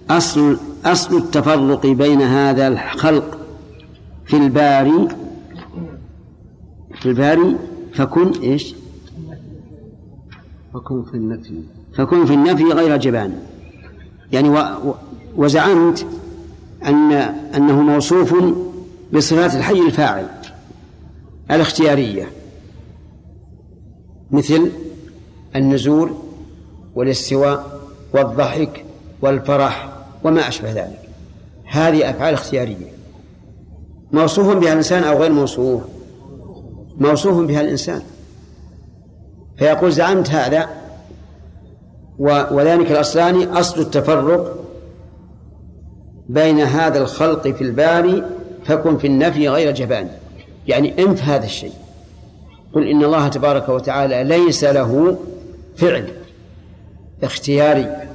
[0.10, 3.38] أصل أصل التفرق بين هذا الخلق
[4.26, 5.08] في الباري
[7.00, 7.56] في الباري
[7.94, 8.76] فكن إيش؟
[10.74, 11.62] فكن في النفي.
[11.94, 13.40] فكن في النفي غير جبان.
[14.32, 14.96] يعني و
[15.36, 16.06] وزعمت
[16.86, 17.12] أن
[17.56, 18.36] أنه موصوف
[19.14, 20.28] بصفات الحي الفاعل
[21.52, 22.32] الاختيارية.
[24.32, 24.72] مثل
[25.56, 26.12] النزول
[26.96, 27.77] والاستواء
[28.14, 28.86] والضحك
[29.22, 29.90] والفرح
[30.24, 31.00] وما أشبه ذلك.
[31.66, 32.98] هذه أفعال اختيارية.
[34.12, 35.82] موصوف بها الإنسان أو غير موصوف؟
[36.98, 38.02] موصوف بها الإنسان.
[39.58, 40.70] فيقول زعمت هذا
[42.20, 44.64] وذلك الأصلان أصل التفرق
[46.30, 48.24] بين هذا الخلق في الباري
[48.66, 50.10] فكن في النفي غير جبان
[50.68, 51.74] يعني انف هذا الشيء.
[52.74, 55.18] قل إن الله تبارك وتعالى ليس له
[55.78, 56.08] فعل.
[57.24, 58.08] اختياري.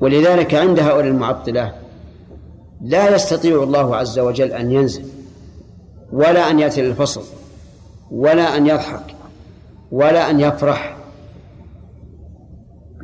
[0.00, 1.72] ولذلك عند هؤلاء المعطلة
[2.80, 5.04] لا يستطيع الله عز وجل أن ينزل
[6.12, 7.22] ولا أن يأتي للفصل
[8.10, 9.14] ولا أن يضحك
[9.92, 10.96] ولا أن يفرح.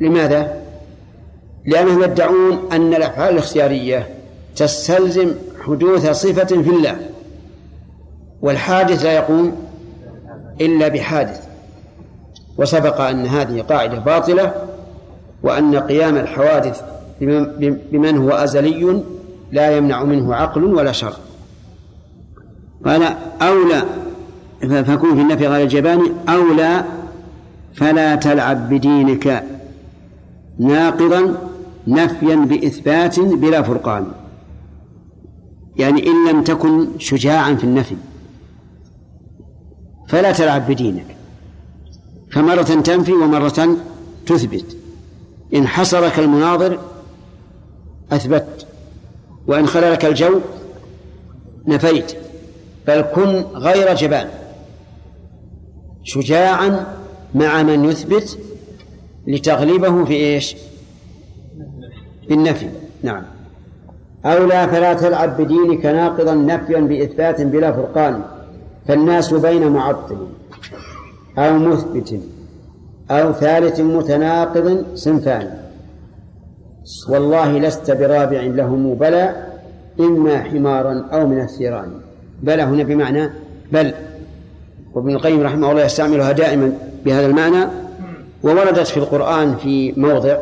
[0.01, 0.61] لماذا؟
[1.65, 4.09] لأنهم يدعون أن الأفعال الاختيارية
[4.55, 5.31] تستلزم
[5.61, 6.99] حدوث صفة في الله
[8.41, 9.55] والحادث لا يقوم
[10.61, 11.48] إلا بحادث.
[12.59, 14.53] وسبق أن هذه قاعدة باطلة
[15.43, 16.81] وأن قيام الحوادث
[17.91, 19.03] بمن هو أزلي
[19.51, 21.13] لا يمنع منه عقل ولا شر
[22.85, 23.03] قال
[23.41, 23.83] أولى
[24.83, 26.83] فكون في النفي غير الجبان أولى
[27.73, 29.43] فلا تلعب بدينك
[30.59, 31.37] ناقضا
[31.87, 34.05] نفيا بإثبات بلا فرقان.
[35.75, 37.95] يعني إن لم تكن شجاعا في النفي
[40.07, 41.18] فلا تلعب بدينك.
[42.31, 43.77] فمرة تنفي ومرة
[44.25, 44.77] تثبت.
[45.53, 46.79] إن حصرك المناظر
[48.11, 48.67] أثبت
[49.47, 50.39] وإن خللك الجو
[51.67, 52.11] نفيت.
[52.87, 54.29] بل كن غير جبان
[56.03, 56.85] شجاعا
[57.35, 58.39] مع من يثبت
[59.27, 60.55] لتغلبه في إيش؟
[62.29, 62.69] بالنفي
[63.03, 63.23] نعم.
[64.25, 68.23] أو لا فلا تلعب بدينك ناقضا نفيا بإثبات بلا فرقان.
[68.87, 70.27] فالناس بين معطل.
[71.39, 72.19] أو مثبت
[73.11, 75.49] أو ثالث متناقض صنفان.
[77.09, 79.47] والله لست برابع لهم بلى
[79.99, 81.91] إما حمارا أو من الثيران.
[82.43, 83.29] بلى هنا بمعنى
[83.71, 83.93] بل.
[84.93, 86.73] وابن القيم رحمه الله يستعملها دائما
[87.05, 87.65] بهذا المعنى.
[88.43, 90.37] ووردت في القرآن في موضع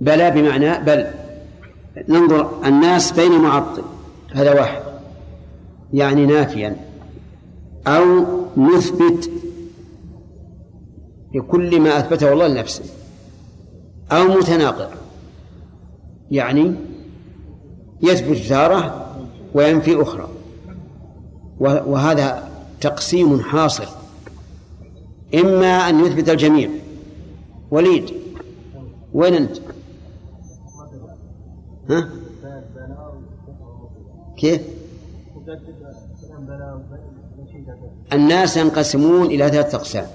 [0.00, 1.06] بلى بمعنى بل.
[2.08, 3.82] ننظر الناس بين معطل
[4.34, 4.82] هذا واحد.
[5.92, 6.76] يعني نافيا.
[7.86, 8.04] أو
[8.56, 9.30] مثبت
[11.32, 12.84] بكل ما أثبته الله لنفسه
[14.12, 14.88] أو متناقض
[16.30, 16.74] يعني
[18.02, 19.06] يثبت تارة
[19.54, 20.28] وينفي أخرى
[21.60, 22.48] وهذا
[22.80, 23.86] تقسيم حاصل
[25.34, 26.70] إما أن يثبت الجميع
[27.70, 28.12] وليد
[29.12, 29.58] وين أنت؟
[31.90, 32.08] ها؟
[34.36, 34.60] كيف؟
[38.12, 40.06] الناس ينقسمون إلى ثلاثة أقسام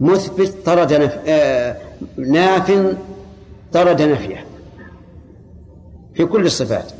[0.00, 1.18] مثبت طرد نف...
[1.26, 1.76] آه...
[2.18, 2.96] ناف
[3.72, 4.44] طرد نفيه
[6.14, 6.92] في كل الصفات.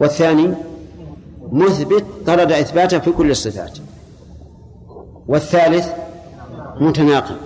[0.00, 0.54] والثاني
[1.52, 3.78] مثبت طرد إثباته في كل الصفات.
[5.28, 5.88] والثالث
[6.80, 7.36] متناقض.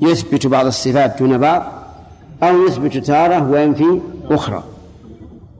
[0.00, 1.72] يثبت بعض الصفات دون بعض
[2.42, 4.64] أو يثبت تارة وينفي أخرى.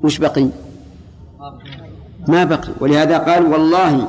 [0.02, 0.48] وش بقي؟
[2.28, 2.68] ما بقي.
[2.80, 4.09] ولهذا قال والله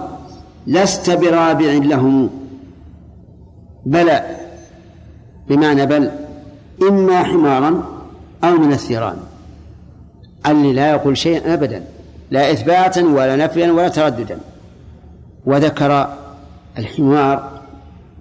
[0.68, 2.41] لست برابع لهم.
[3.86, 4.38] بلى
[5.50, 6.12] بمعنى بل
[6.82, 7.84] إما حمارا
[8.44, 9.18] أو من الثيران.
[10.48, 11.84] اللي لا يقول شيئا أبدا
[12.32, 14.40] لا إثباتا ولا نفيا ولا ترددا.
[15.46, 16.14] وذكر
[16.78, 17.50] الحمار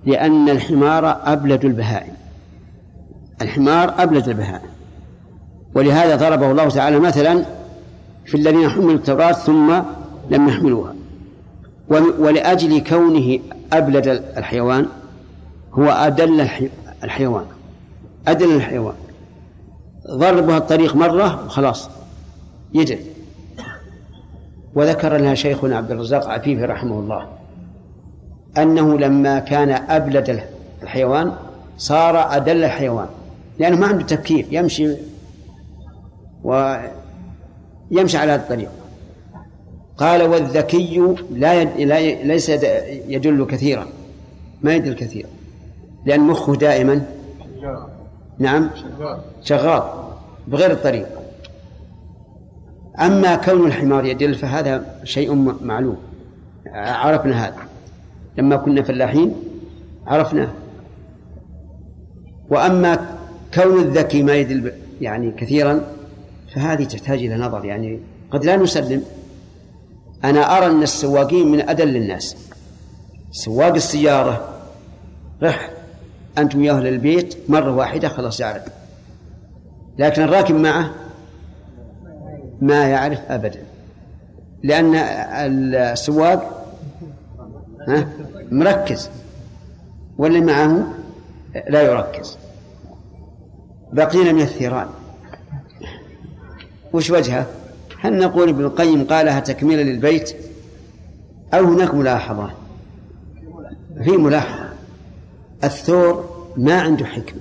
[0.07, 2.13] لأن الحمار أبلد البهائم.
[3.43, 4.71] الحمار أبلد البهائم.
[5.75, 7.45] ولهذا ضربه الله تعالى مثلا
[8.27, 9.81] في الذين حملوا التوراة ثم
[10.31, 10.95] لم يحملوها.
[12.19, 13.39] ولأجل كونه
[13.73, 14.87] أبلد الحيوان
[15.73, 16.49] هو أدل
[17.05, 17.45] الحيوان.
[18.29, 18.95] أدل الحيوان.
[20.11, 21.91] ضربها الطريق مرة وخلاص.
[22.75, 22.99] يدل
[24.75, 27.29] وذكر لنا شيخنا عبد الرزاق عفيفي رحمه الله
[28.59, 30.43] أنه لما كان أبلد
[30.83, 31.33] الحيوان
[31.79, 33.07] صار أدل الحيوان.
[33.59, 34.47] لأنه ما عنده تفكير.
[34.51, 34.97] يمشي
[36.45, 38.71] ويمشي على هذا الطريق.
[39.97, 41.65] قال والذكي لا.
[42.25, 42.49] ليس
[43.09, 43.87] يدل كثيرا.
[44.63, 45.29] ما يدل كثيرا.
[46.05, 47.07] لأن مخه دائما
[48.39, 48.71] نعم.
[49.43, 49.83] شغال.
[50.49, 51.07] بغير الطريق.
[53.01, 55.97] أما كون الحمار يدل فهذا شيء معلوم.
[56.75, 57.57] عرفنا هذا.
[58.39, 59.35] لما كنا فلاحين
[60.07, 60.49] عرفناه.
[62.51, 63.19] وأما
[63.55, 65.81] كون الذكي ما يدل يعني كثيرا
[66.55, 67.65] فهذه تحتاج إلى نظر.
[67.65, 69.05] يعني قد لا نسلم.
[70.25, 72.37] أنا أرى أن السواقين من أدل الناس
[73.33, 74.49] سواق السيارة
[75.43, 75.70] رح
[76.39, 78.63] أنتم يا أهل البيت مرة واحدة خلاص يعرف.
[79.99, 80.91] لكن الراكب معه
[82.61, 83.63] ما يعرف أبدا.
[84.63, 86.67] لأن السواق
[87.89, 88.09] ها
[88.51, 89.11] مركز.
[90.19, 90.95] واللي معه
[91.69, 92.39] لا يركز.
[93.93, 94.87] بقينا من الثيران.
[96.93, 97.47] وش وجهه؟
[98.01, 100.37] هل نقول ابن القيم قالها تكميلا للبيت؟
[101.55, 102.51] أو هناك ملاحظة؟
[104.05, 104.60] في ملاحظة.
[105.65, 107.41] الثور ما عنده حكمة.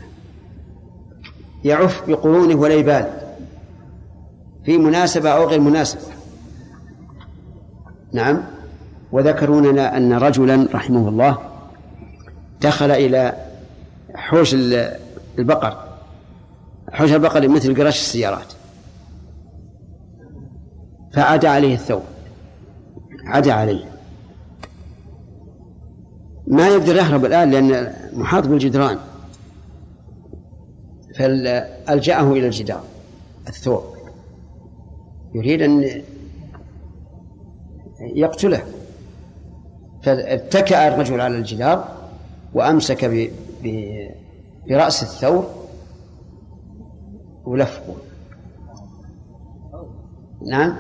[1.64, 3.36] يعف بقرونه ولا يبالي.
[4.66, 6.02] في مناسبة أو غير مناسبة.
[8.14, 8.44] نعم.
[9.12, 11.38] وذكروا لنا أن رجلا رحمه الله
[12.62, 13.34] دخل إلى
[14.16, 14.56] حوش
[15.40, 15.84] البقر.
[16.92, 18.54] حوش البقر مثل قراش السيارات.
[21.14, 22.04] فعاد عليه الثوب
[23.26, 23.99] عاد عليه.
[26.50, 28.98] ما يقدر يهرب الآن لأن محاط بالجدران.
[31.16, 32.84] فألجأه إلى الجدار
[33.48, 33.84] الثوب.
[35.36, 36.02] يريد أن
[38.16, 38.64] يقتله.
[40.04, 41.88] فاتكأ الرجل على الجدار
[42.54, 43.32] وأمسك
[44.68, 45.48] برأس الثور
[47.46, 47.96] ولفه
[50.48, 50.76] نعم؟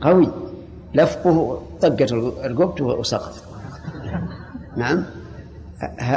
[0.00, 0.28] قوي.
[0.94, 3.34] لفقه طقت رقبته وسقط.
[4.76, 5.04] نعم.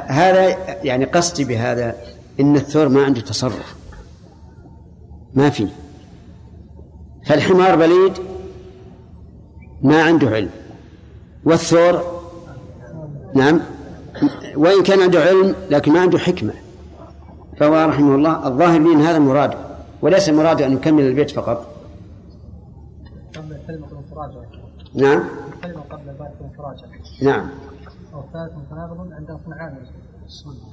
[0.08, 1.96] هذا يعني قصدي بهذا
[2.40, 3.76] إن الثور ما عنده تصرف.
[5.34, 5.68] ما في.
[7.26, 8.14] فالحمار بليد
[9.82, 10.50] ما عنده علم.
[11.46, 12.22] والثور
[13.36, 13.62] نعم.
[14.56, 16.54] وإن كان عنده علم لكن ما عنده حكمة.
[17.58, 19.58] فهو رحمه الله الظاهر أن هذا مراده
[20.02, 21.76] وليس مراده أن يكمل البيت فقط.
[24.96, 25.24] نعم.
[27.22, 27.50] نعم.
[28.16, 29.78] أو ثالث متناقض عند صنعان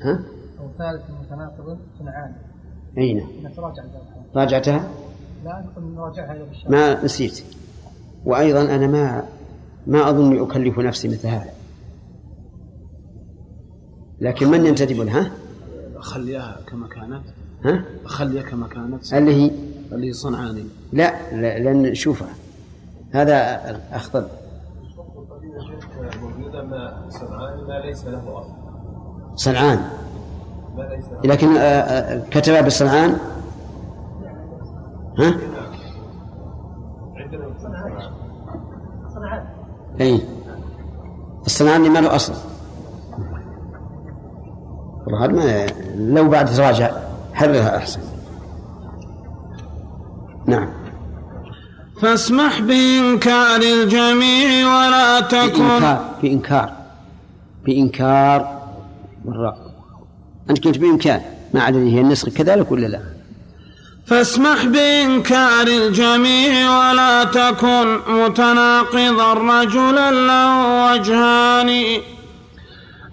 [0.03, 0.23] ها؟
[0.61, 2.33] أو ثالث متناقض صنعان
[2.99, 3.83] أين؟ نتراجع
[4.35, 4.91] راجعتها؟
[5.45, 7.43] لا نراجعها ما نسيت.
[8.25, 9.25] وأيضا أنا ما
[9.87, 11.51] ما أظن أكلف نفسي مثل هذا.
[14.21, 15.31] لكن من ينتدب لها؟
[15.99, 17.23] خليها كما كانت.
[17.65, 19.15] ها؟ خليها كما كانت.
[19.15, 19.51] اللي هي؟
[19.93, 20.65] اللي هي صنعاني.
[20.93, 22.35] لا, لا لأن شوفها
[23.13, 23.61] هذا
[23.93, 24.27] أخطب
[27.09, 28.53] صنعان ما ليس له أصل
[29.37, 29.81] صنعان
[31.25, 33.17] لكن آه، آه، كتبها بالصنعان
[35.19, 35.35] ها؟
[40.01, 40.21] اي
[41.47, 42.33] الصنعاني ما له أصل.
[45.07, 45.67] والله ما
[45.97, 46.91] لو بعد تراجع
[47.35, 48.01] حررها أحسن.
[50.47, 50.82] نعم.
[52.03, 56.73] فاسمح بإنكار الجميع ولا تكن بإنكار بإنكار
[57.67, 58.63] بإنكار
[59.25, 59.57] بالراء
[60.51, 61.21] أنت قلت بإمكان
[61.55, 63.01] ما عاد هي النسخ كذلك ولا لا؟
[64.07, 72.01] فاسمح بإنكار الجميع ولا تكن متناقضا رجلا له وجهان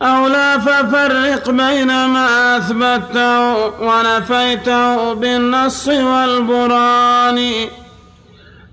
[0.01, 7.39] أو لا ففرق بين ما أثبته ونفيته بالنص والبرهان.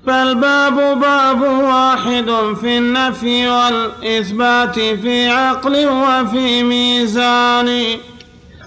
[0.06, 2.30] فالباب باب واحد
[2.60, 7.84] في النفي والإثبات في عقل وفي ميزان.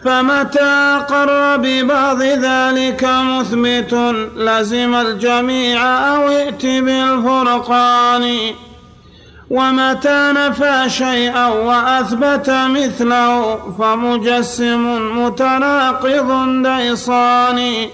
[0.06, 3.94] فمتى أقر ببعض ذلك مثبت
[4.36, 5.84] لزم الجميع
[6.16, 8.40] أو ائت بالفرقان.
[9.50, 14.84] ومتى نفى شيئا وأثبت مثله فمجسم
[15.26, 16.30] متناقض
[16.64, 17.88] ديصان.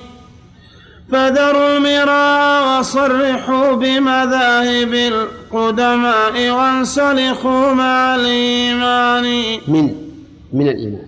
[1.11, 9.23] فذروا المراء وصرحوا بمذاهب القدماء وانسلخوا مع الإيمان.
[9.67, 9.89] من
[10.53, 11.07] من الإيمان.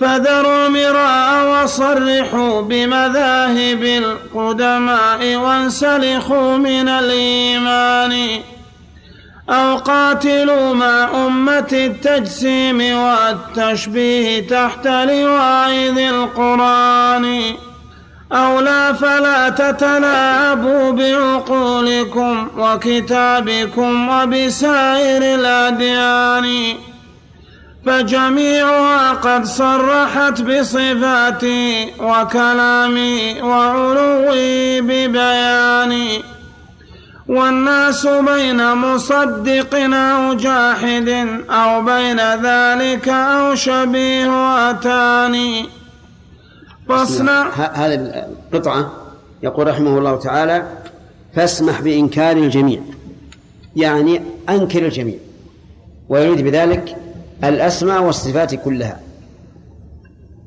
[0.00, 8.40] فذروا المراء وصرحوا بمذاهب القدماء وانسلخوا من الإيمان.
[9.50, 17.54] أو قاتلوا مع أمة التجسيم والتشبيه تحت لواء ذي القرآن.
[18.32, 26.76] أو لا فلا تتلاعبوا بعقولكم وكتابكم وبسائر الأديان.
[27.86, 36.22] فجميعها قد صرحت بصفاتي وكلامي وعلوي ببياني.
[37.28, 41.08] والناس بين مصدق أو جاحد
[41.50, 45.68] أو بين ذلك أو شبيه أتاني
[46.88, 47.48] فاصنع.
[47.54, 48.92] هذه القطعة
[49.42, 50.66] يقول رحمه الله تعالى
[51.34, 52.80] فاسمح بإنكار الجميع.
[53.76, 55.16] يعني أنكر الجميع.
[56.08, 56.96] ويريد بذلك
[57.44, 59.00] الأسماء والصفات كلها.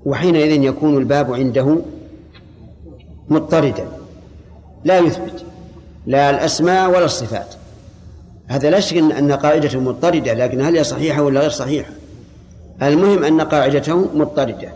[0.06, 1.78] وحينئذ يكون الباب عنده
[3.30, 3.88] مضطردا.
[4.84, 5.46] لا يثبت.
[6.06, 7.56] لا الأسماء ولا الصفات.
[8.48, 11.92] هذا لا شك أن قاعدته مضطردة لكن هل هي صحيحة ولا غير صحيحة؟
[12.82, 14.70] المهم أن قاعدته مضطردة.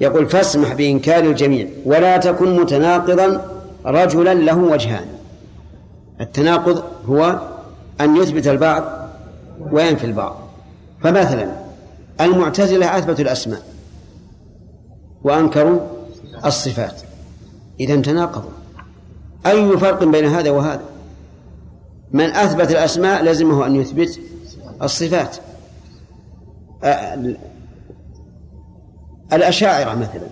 [0.00, 3.44] يقول فاسمح بإنكار الجميع ولا تكن متناقضا
[3.86, 5.06] رجلا له وجهان.
[6.20, 7.40] التناقض هو
[8.00, 8.84] أن يثبت البعض
[9.70, 10.36] وينفي البعض.
[11.02, 11.50] فمثلا
[12.20, 13.62] المعتزلة أثبتوا الأسماء
[15.22, 15.80] وأنكروا
[16.44, 17.00] الصفات.
[17.80, 18.50] إذا تناقضوا.
[19.46, 20.82] أي فرق بين هذا وهذا؟
[22.12, 24.20] من أثبت الأسماء لزمه أن يثبت
[24.82, 25.36] الصفات.
[29.32, 30.26] الأشاعرة مثلا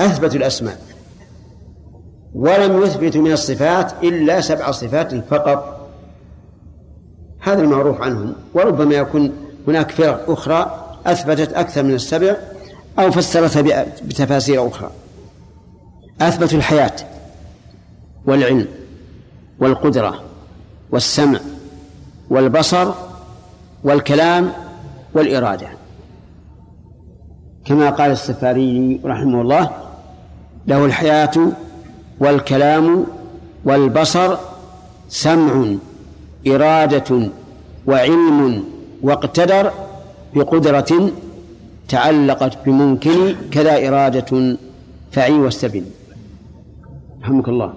[0.00, 0.78] أثبتوا الأسماء
[2.34, 5.88] ولم يثبتوا من الصفات إلا سبع صفات فقط.
[7.40, 9.32] هذا المعروف عنهم وربما يكون
[9.68, 12.36] هناك فرق أخرى أثبتت أكثر من السبع
[12.98, 14.90] أو فسرتها بتفاسير أخرى.
[16.20, 16.96] أثبتوا الحياة
[18.26, 18.66] والعلم
[19.58, 20.22] والقدرة
[20.90, 21.40] والسمع
[22.30, 22.92] والبصر
[23.84, 24.52] والكلام
[25.14, 25.68] والإرادة.
[27.66, 29.70] كما قال السفاري رحمه الله
[30.66, 31.52] له الحياة
[32.20, 33.06] والكلام
[33.64, 34.36] والبصر
[35.08, 35.74] سمع
[36.46, 37.28] إرادة
[37.86, 38.64] وعلم
[39.02, 39.72] واقتدر
[40.34, 41.10] بقدرة
[41.88, 44.56] تعلقت بممكن كذا إرادة
[45.12, 45.84] فعي واستبن.
[47.22, 47.72] رحمك الله.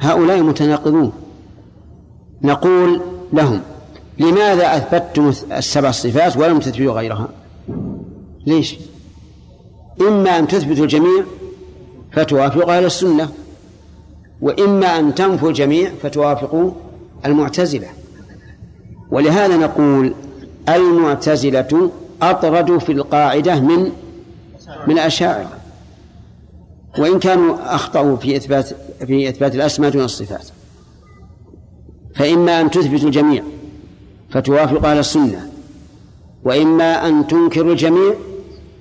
[0.00, 1.12] هؤلاء متناقضون.
[2.42, 3.00] نقول
[3.32, 3.60] لهم
[4.18, 7.28] لماذا أثبتتم السبع الصفات ولم تثبتوا غيرها؟
[8.46, 8.76] ليش؟
[10.00, 11.24] إما أن تثبتوا الجميع
[12.12, 13.28] فتوافقوا أهل السنة
[14.40, 16.70] وإما أن تنفوا الجميع فتوافقوا
[17.26, 17.88] المعتزلة.
[19.10, 20.14] ولهذا نقول
[20.68, 21.90] المعتزلة
[22.22, 23.92] أطردوا في القاعدة من
[24.86, 25.52] من الأشاعرة
[26.98, 28.74] وإن كانوا أخطأوا في إثبات
[29.06, 30.48] في إثبات الأسماء دون الصفات.
[32.14, 33.42] فإما أن تثبت الجميع
[34.30, 35.50] فتوافق أهل السنة
[36.44, 38.14] وإما أن تنكر الجميع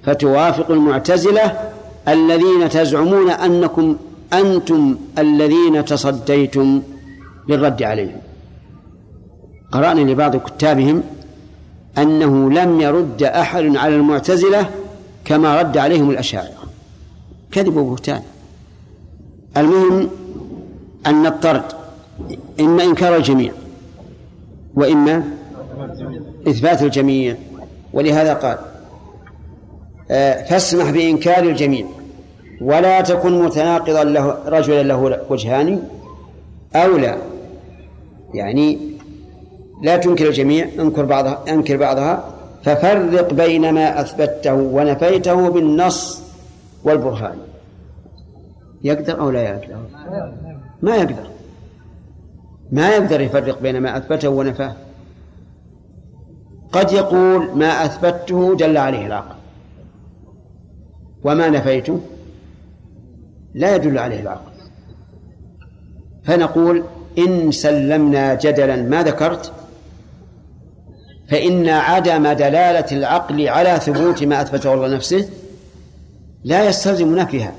[0.05, 1.59] فتوافق المعتزلة
[2.07, 3.97] الذين تزعمون أنكم
[4.33, 6.81] أنتم الذين تصديتم
[7.49, 8.17] للرد عليهم.
[9.71, 11.03] قرأنا لبعض كتابهم
[11.97, 14.69] أنه لم يرد أحد على المعتزلة
[15.25, 16.63] كما رد عليهم الأشاعرة.
[17.51, 18.21] كذب وبهتان
[19.57, 20.09] المهم
[21.05, 21.63] أن الطرد
[22.59, 23.51] إما إنكار الجميع
[24.75, 25.23] وإما
[26.47, 27.35] إثبات الجميع.
[27.93, 28.57] ولهذا قال
[30.49, 31.85] فاسمح بإنكار الجميع.
[32.61, 35.83] ولا تكن متناقضا له رجلا له وجهان
[36.75, 37.17] أو لا.
[38.33, 38.79] يعني
[39.83, 42.23] لا تنكر الجميع انكر بعضها انكر بعضها
[42.63, 46.21] ففرق بين ما أثبته ونفيته بالنص
[46.83, 47.37] والبرهان.
[48.83, 49.75] يقدر أو لا يقدر؟
[50.81, 51.27] ما يقدر.
[52.71, 54.73] ما يقدر يفرق بين ما أثبته ونفاه.
[56.71, 59.35] قد يقول ما أثبته دل عليه العقل.
[61.25, 61.99] وما نفيته
[63.53, 64.51] لا يدل عليه العقل.
[66.23, 66.83] فنقول
[67.17, 69.51] إن سلمنا جدلا ما ذكرت؟
[71.29, 75.29] فإن عدم دلالة العقل على ثبوت ما أثبته الله نفسه
[76.43, 77.53] لا يستلزم نفيها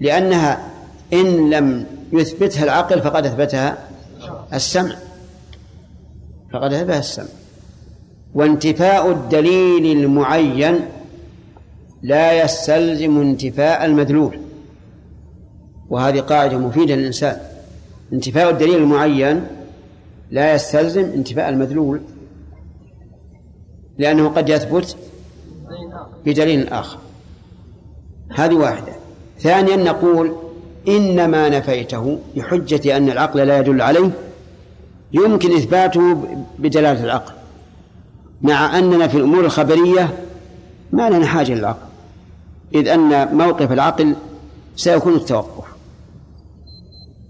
[0.00, 0.68] لأنها
[1.12, 3.78] إن لم يثبتها العقل فقد أثبتها
[4.54, 4.94] السمع
[6.52, 7.26] فقد أثبتها السمع.
[8.34, 10.80] وانتفاء الدليل المعين
[12.02, 14.38] لا يستلزم انتفاء المدلول.
[15.90, 17.36] وهذه قاعدة مفيدة للإنسان.
[18.12, 19.46] انتفاء الدليل المعين
[20.30, 22.00] لا يستلزم انتفاء المدلول
[23.98, 24.96] لأنه قد يثبت
[26.26, 26.98] بدليل آخر.
[28.34, 28.92] هذه واحدة.
[29.38, 30.36] ثانيا نقول
[30.88, 34.10] إنما نفيته بحجة أن العقل لا يدل عليه
[35.12, 36.14] يمكن إثباته
[36.58, 37.32] بدلالة العقل
[38.42, 40.18] مع أننا في الأمور الخبرية
[40.92, 41.91] ما لنا حاجة للعقل.
[42.74, 44.14] إذ أن موقف العقل
[44.76, 45.64] سيكون التوقف.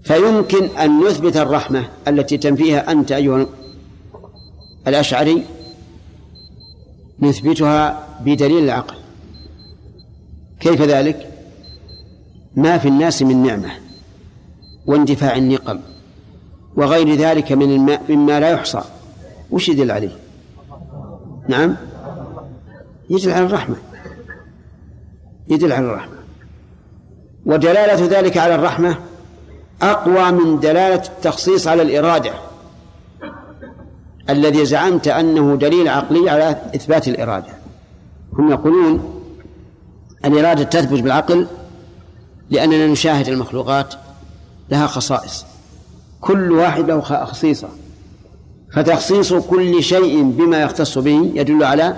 [0.03, 3.45] فيمكن أن نثبت الرحمة التي تنفيها أنت أيها
[4.87, 5.43] الأشعري
[7.19, 8.95] نثبتها بدليل العقل.
[10.59, 11.29] كيف ذلك؟
[12.55, 13.71] ما في الناس من نعمة
[14.85, 15.79] واندفاع النقم
[16.75, 18.81] وغير ذلك من مما لا يحصى.
[19.51, 20.17] وش يدل عليه؟
[21.47, 21.75] نعم؟
[23.09, 23.75] يدل على الرحمة.
[25.47, 26.17] يدل على الرحمة.
[27.45, 28.97] ودلالة ذلك على الرحمة
[29.81, 32.31] أقوى من دلالة التخصيص على الإرادة
[34.29, 37.53] الذي زعمت أنه دليل عقلي على إثبات الإرادة.
[38.33, 39.21] هم يقولون
[40.25, 41.47] الإرادة تثبت بالعقل
[42.49, 43.93] لأننا نشاهد المخلوقات
[44.69, 45.45] لها خصائص.
[46.21, 47.67] كل واحد له خصيصة.
[48.73, 51.95] فتخصيص كل شيء بما يختص به يدل على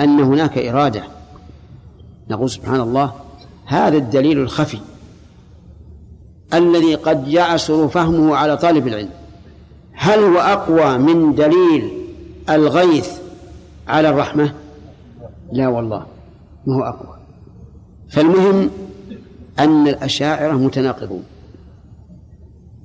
[0.00, 1.17] أن هناك إرادة.
[2.30, 3.12] نقول سبحان الله
[3.64, 4.78] هذا الدليل الخفي
[6.54, 9.10] الذي قد يعسر فهمه على طالب العلم.
[9.92, 11.92] هل هو أقوى من دليل
[12.50, 13.10] الغيث
[13.88, 14.54] على الرحمة؟
[15.52, 16.06] لا والله
[16.66, 17.18] ما هو أقوى.
[18.10, 18.70] فالمهم
[19.58, 21.24] أن الأشاعرة متناقضون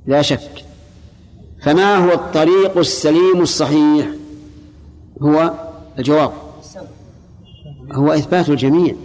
[0.06, 0.66] لا شك.
[1.62, 4.08] فما هو الطريق السليم الصحيح؟
[5.22, 5.54] هو
[6.00, 6.32] الجواب.
[7.92, 8.96] هو إثبات الجميع.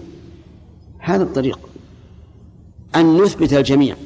[1.08, 1.58] هذا الطريق
[2.96, 3.96] أن نثبت الجميع.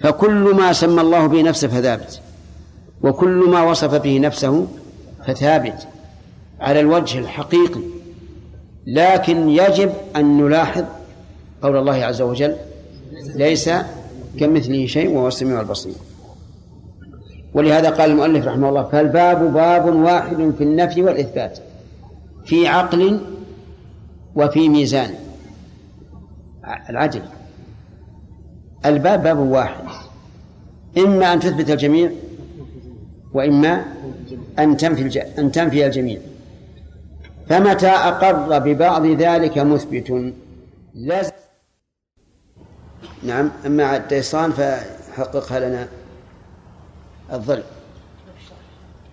[0.00, 2.20] فكل ما سمى الله به نفسه فثابت
[3.02, 4.66] وكل ما وصف به نفسه
[5.26, 5.88] فثابت
[6.60, 7.80] على الوجه الحقيقي.
[8.86, 10.84] لكن يجب أن نلاحظ
[11.62, 12.56] قول الله عز وجل
[13.34, 13.70] ليس
[14.40, 15.94] كمثله شيء وهو السميع البصير.
[17.54, 21.58] ولهذا قال المؤلف رحمه الله فالباب باب واحد في النفي والإثبات
[22.44, 23.20] في عقل
[24.36, 25.14] وفي ميزان.
[26.90, 27.22] العدل
[28.86, 29.84] الباب باب واحد.
[30.98, 32.10] إما أن تثبت الجميع
[33.32, 33.84] وإما
[34.58, 36.20] أن تنفي أن تنفي الجميع.
[37.48, 40.32] فمتى أقر ببعض ذلك مثبت؟
[40.94, 41.32] لازم
[43.22, 45.88] نعم أما الديصان فحققها لنا
[47.32, 47.62] الظل.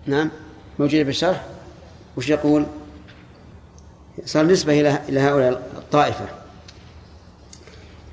[0.06, 0.30] نعم
[0.78, 1.44] موجودة بالشرح
[2.16, 2.66] وش يقول؟
[4.24, 6.41] صار نسبة إلى هؤلاء الطائفة.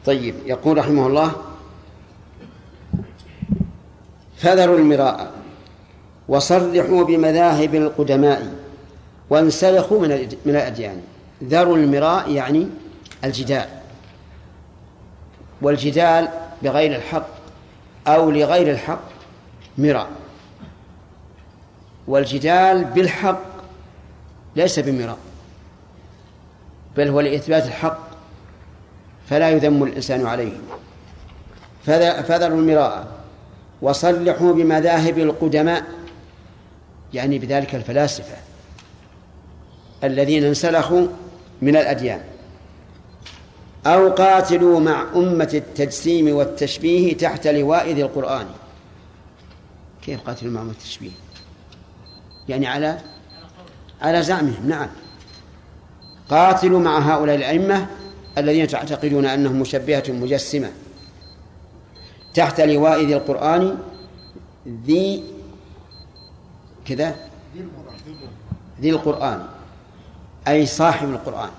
[0.05, 1.31] طيب يقول رحمه الله
[4.37, 5.31] فذروا المراء
[6.27, 8.53] وصرحوا بمذاهب القدماء
[9.29, 10.09] وانسلخوا من
[10.45, 11.01] من الأديان.
[11.43, 12.67] ذروا المراء يعني
[13.23, 13.67] الجدال
[15.61, 16.27] والجدال
[16.63, 17.27] بغير الحق
[18.07, 19.01] أو لغير الحق
[19.77, 20.09] مراء
[22.07, 23.41] والجدال بالحق
[24.55, 25.17] ليس بمراء
[26.97, 28.08] بل هو لإثبات الحق
[29.29, 30.57] فلا يذم الإنسان عليه.
[32.23, 33.07] فذروا المراء.
[33.81, 35.83] وصلحوا بمذاهب القدماء
[37.13, 38.35] يعني بذلك الفلاسفة
[40.03, 41.07] الذين انسلخوا
[41.61, 42.21] من الأديان.
[43.85, 48.45] أو قاتلوا مع أمة التجسيم والتشبيه تحت لواء ذي القرآن.
[50.01, 51.11] كيف قاتلوا مع أمة التشبيه؟
[52.49, 52.97] يعني على
[54.01, 54.69] على زعمهم.
[54.69, 54.87] نعم.
[56.29, 57.87] قاتلوا مع هؤلاء الأئمة
[58.37, 60.71] الذين تعتقدون أنهم مشبهة مجسمة
[62.33, 63.77] تحت لواء ذي القرآن
[64.85, 65.23] ذي
[66.85, 67.15] كذا؟
[68.81, 69.45] ذي القرآن.
[70.47, 71.49] أي صاحب القرآن.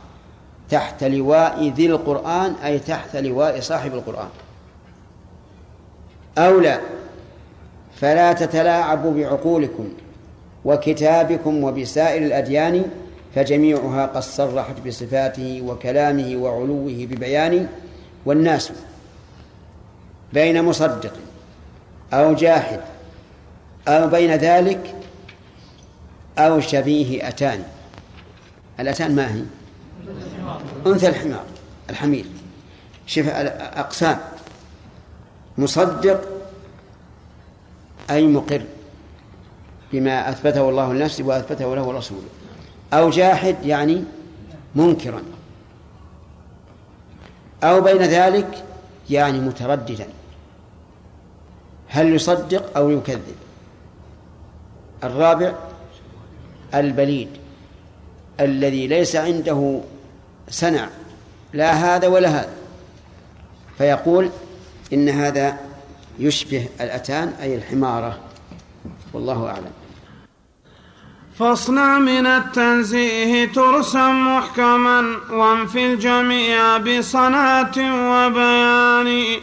[0.71, 4.29] تحت لواء ذي القرآن أي تحت لواء صاحب القرآن.
[6.39, 6.81] أو لا
[7.97, 9.89] فلا تتلاعبوا بعقولكم
[10.65, 12.91] وكتابكم وبسائر الأديان
[13.35, 17.69] فجميعها قد صرحت بصفاته وكلامه وعلوه ببيان
[18.27, 18.73] والناس
[20.33, 21.13] بين مصدق
[22.13, 22.81] أو جاحد
[23.89, 24.95] أو بين ذلك
[26.39, 27.65] أو شبيه أتان.
[28.81, 29.43] الأتان ما هي؟
[30.87, 31.45] أنثى الحمار
[31.91, 32.25] الحمير.
[33.07, 34.19] شوف أقسام
[35.59, 36.21] مصدق
[38.11, 38.63] أي مقر
[39.93, 42.29] بما أثبته الله لنفسه وأثبته له رسوله.
[42.93, 44.05] أو جاحد يعني
[44.75, 45.23] منكرا.
[47.65, 48.65] أو بين ذلك
[49.11, 50.07] يعني مترددا.
[51.89, 53.37] هل يصدق أو يكذب؟
[55.05, 55.55] الرابع
[56.75, 57.29] البليد
[58.41, 59.81] الذي ليس عنده
[60.49, 60.89] سنع
[61.53, 62.53] لا هذا ولا هذا.
[63.79, 64.31] فيقول
[64.93, 65.59] إن هذا
[66.19, 68.19] يشبه الأتان أي الحمارة.
[69.13, 69.80] والله أعلم.
[71.41, 79.41] فاصنع من التنزيه ترسم محكما وانفي الجميع بصنعة وبيان.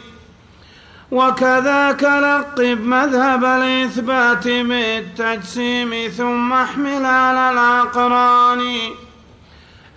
[1.10, 8.78] وكذاك لقب مذهب الإثبات بالتجسيم ثم احمل على الأقران.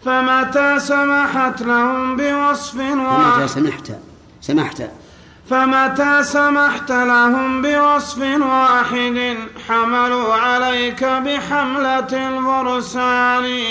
[0.06, 3.92] فمتى سمحت لهم بوصف فمتى سمحت؟
[4.42, 4.82] سمحت.
[5.52, 9.38] فمتى سمحت لهم بوصف واحد
[9.68, 13.64] حملوا عليك بحملة الفرسان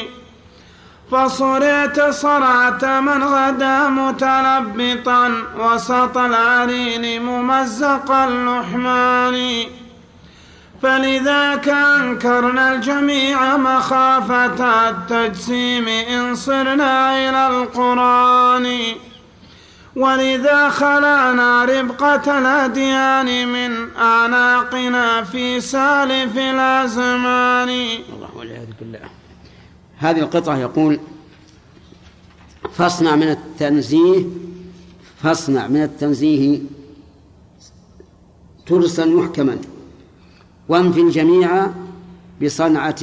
[1.11, 9.65] فصرعت صرعة من غدا متلبطا وسط العرين ممزق اللحمان.
[10.83, 18.83] فلذاك أنكرنا الجميع مخافة التجسيم إن صرنا إلى القرآن.
[20.01, 27.69] ولذا خلعنا ربقة الأديان من أعناقنا في سالف الأزمان.
[27.69, 29.01] الله والعياذ بالله.
[29.99, 31.01] هذه القطعة يقول
[32.73, 34.25] فاصنع من التنزيه
[35.23, 36.61] فاصنع من التنزيه
[38.67, 39.59] ترسا محكما
[40.69, 41.67] وانفي الجميع
[42.43, 43.03] بصنعة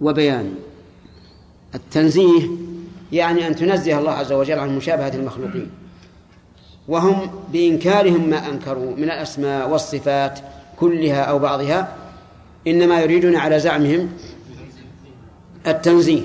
[0.00, 0.54] وبيان.
[1.74, 2.48] التنزيه
[3.12, 5.70] يعني أن تنزه الله عز وجل عن مشابهة المخلوقين.
[6.88, 10.38] وهم بإنكارهم ما أنكروا من الأسماء والصفات
[10.76, 11.94] كلها أو بعضها
[12.66, 14.12] إنما يريدون على زعمهم
[15.66, 16.22] التنزيه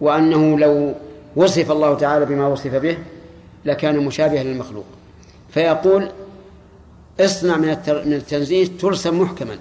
[0.00, 0.94] وأنه لو
[1.36, 2.98] وصف الله تعالى بما وصف به
[3.64, 4.84] لكان مشابها للمخلوق.
[5.50, 6.10] فيقول
[7.20, 9.56] اصنع من من التنزيه ترسا محكما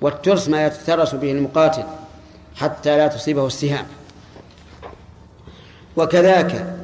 [0.00, 1.84] والترس ما يتترس به المقاتل
[2.56, 3.86] حتى لا تصيبه السهام.
[5.96, 6.76] وكذاك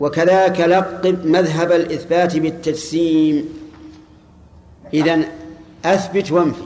[0.00, 3.44] وكذاك لقب مذهب الإثبات بالتجسيم.
[4.94, 5.24] إذن
[5.84, 6.62] أثبت وانفي.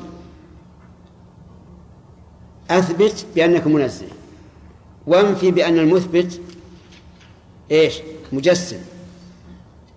[2.71, 4.07] أثبت بأنك منزه.
[5.07, 6.41] وانفي بأن المثبت
[7.71, 8.01] إيش؟
[8.33, 8.79] مجسم.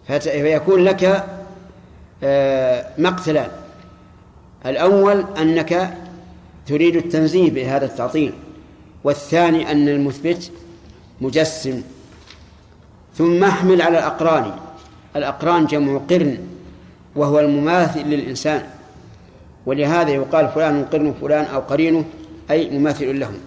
[0.08, 1.26] فيكون لك
[2.24, 3.52] آه، مقتلان.
[4.66, 5.98] الأول أنك
[6.68, 8.34] تريد التنزيه بهذا التعطيل
[9.04, 10.52] والثاني أن المثبت
[11.22, 11.82] مجسم.
[13.18, 14.52] ثم أحمل على الأقران.
[15.16, 16.38] الأقران جمع قرن
[17.16, 18.64] وهو المماثل للإنسان.
[19.66, 22.06] ولهذا يقال فلان قرن فلان أو قرينه
[22.52, 23.38] أي مماثل لهم.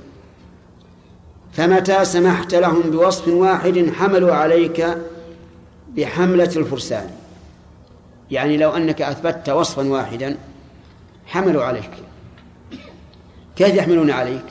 [1.53, 4.99] فمتى سمحت لهم بوصف واحد حملوا عليك
[5.97, 7.11] بحملة الفرسان؟
[8.31, 10.37] يعني لو أنك أثبتت وصفا واحدا
[11.27, 11.91] حملوا عليك.
[13.57, 14.45] كيف يحملون عليك؟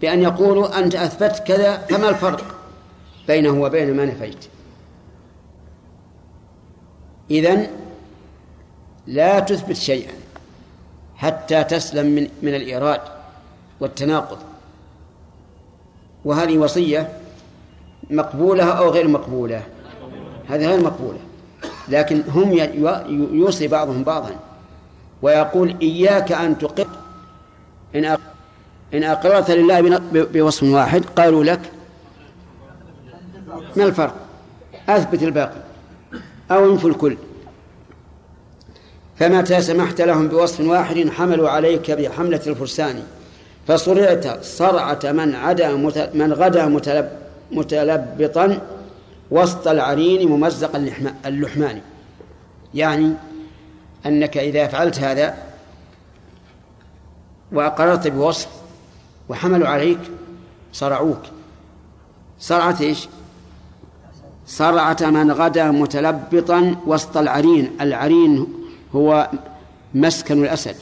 [0.00, 2.53] بأن يقولوا أنت أثبت كذا فما الفرق؟
[3.28, 4.48] بينه وبين ما نفيت
[7.30, 7.66] إذن
[9.06, 10.12] لا تثبت شيئا
[11.16, 13.00] حتى تسلم من من الإيراد
[13.80, 14.38] والتناقض.
[16.24, 17.08] وهذه وصية
[18.10, 19.62] مقبولة أو غير مقبولة؟
[20.48, 21.18] هذه غير مقبولة.
[21.88, 22.52] لكن هم
[23.32, 24.30] يوصي بعضهم بعضا
[25.22, 26.86] ويقول إياك أن تقر
[28.94, 31.60] إن أقررت لله بوصف واحد قالوا لك
[33.76, 34.14] ما الفرق.
[34.88, 35.62] أثبت الباقي.
[36.50, 37.16] أو انفوا الكل.
[39.18, 43.02] فمتى سمحت لهم بوصف واحد حملوا عليك بحملة الفرسان.
[43.68, 45.72] فصرعت صرعة من عدا
[46.14, 47.08] من غدا متلب
[47.52, 48.60] متلبطا
[49.30, 50.76] وسط العرين ممزق
[51.26, 51.80] اللحمان.
[52.74, 53.12] يعني
[54.06, 55.34] أنك إذا فعلت هذا
[57.52, 58.48] وأقررت بوصف
[59.28, 59.98] وحملوا عليك
[60.72, 61.22] صرعوك.
[62.40, 63.08] صرعة إيش؟
[64.46, 67.70] صرعة من غدا متلبطا وسط العرين.
[67.80, 68.46] العرين
[68.94, 69.30] هو
[69.94, 70.76] مسكن الأسد.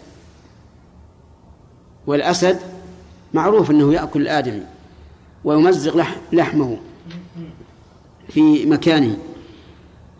[2.07, 2.61] والأسد
[3.35, 4.63] معروف أنه يأكل الآدمي
[5.45, 6.79] ويمزق لحمه
[8.29, 9.17] في مكانه.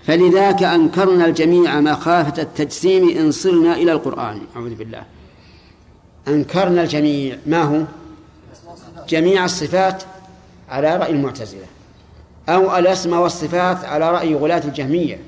[0.07, 4.41] فلذاك أنكرنا الجميع مخافة التجسيم إن صرنا إلى القرآن.
[4.57, 5.03] أعوذ بالله.
[6.29, 7.39] أنكرنا الجميع.
[7.47, 7.83] ما هو؟
[9.09, 10.03] جميع الصفات
[10.69, 11.67] على رأي المعتزلة.
[12.49, 15.21] أو الأسماء والصفات على رأي غلاة الجهمية.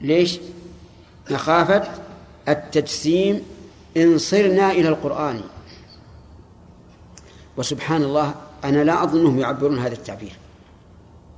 [0.00, 0.38] ليش؟
[1.30, 1.88] مخافة
[2.48, 3.42] التجسيم
[3.96, 5.40] إن صرنا إلى القرآن.
[7.56, 8.34] وسبحان الله
[8.64, 10.32] أنا لا أظنهم يعبرون هذا التعبير.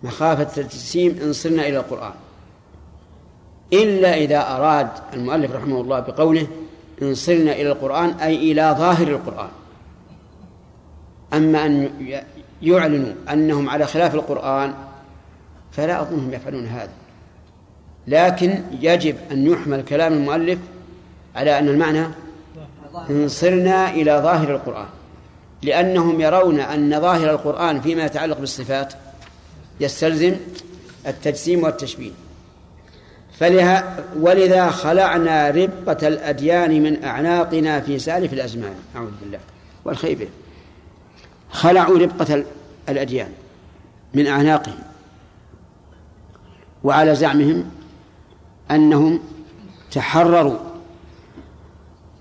[0.03, 2.15] مخافة التجسيم إن صرنا إلى القرآن.
[3.73, 6.47] إلا إذا أراد المؤلف رحمه الله بقوله
[7.03, 9.51] إن صرنا إلى القرآن أي إلى ظاهر القرآن.
[11.33, 11.91] أما أن
[12.63, 14.75] يعلنوا أنهم على خلاف القرآن
[15.73, 16.91] فلا أظنهم يفعلون هذا.
[18.07, 20.59] لكن يجب أن يحمل كلام المؤلف
[21.37, 22.07] على أن المعنى
[23.11, 24.87] إن صرنا إلى ظاهر القرآن.
[25.63, 28.93] لأنهم يرون أن ظاهر القرآن فيما يتعلق بالصفات
[29.81, 30.37] يستلزم
[31.07, 32.11] التجسيم والتشبيه.
[33.39, 38.75] فلها ولذا خلعنا ربقة الأديان من أعناقنا في سالف الأزمان.
[38.97, 39.39] أعوذ بالله.
[39.85, 40.29] والخيبة
[41.51, 42.45] خلعوا ربقة
[42.89, 43.33] الأديان
[44.15, 44.79] من أعناقهم
[46.85, 47.71] وعلى زعمهم
[48.71, 49.21] أنهم
[49.91, 50.59] تحرروا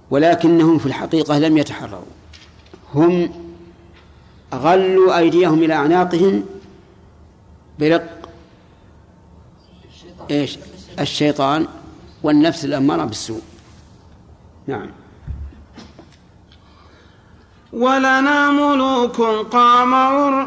[0.10, 2.02] ولكنهم في الحقيقة لم يتحرروا.
[2.94, 3.30] هم
[4.54, 6.46] غلوا أيديهم إلى أعناقهم
[7.80, 8.30] برق
[10.32, 10.58] إيش؟
[11.00, 11.68] الشيطان
[12.24, 13.42] والنفس الأمارة بالسوء.
[14.68, 14.90] نعم.
[17.78, 19.22] ولنا ملوك
[19.52, 20.46] قاموا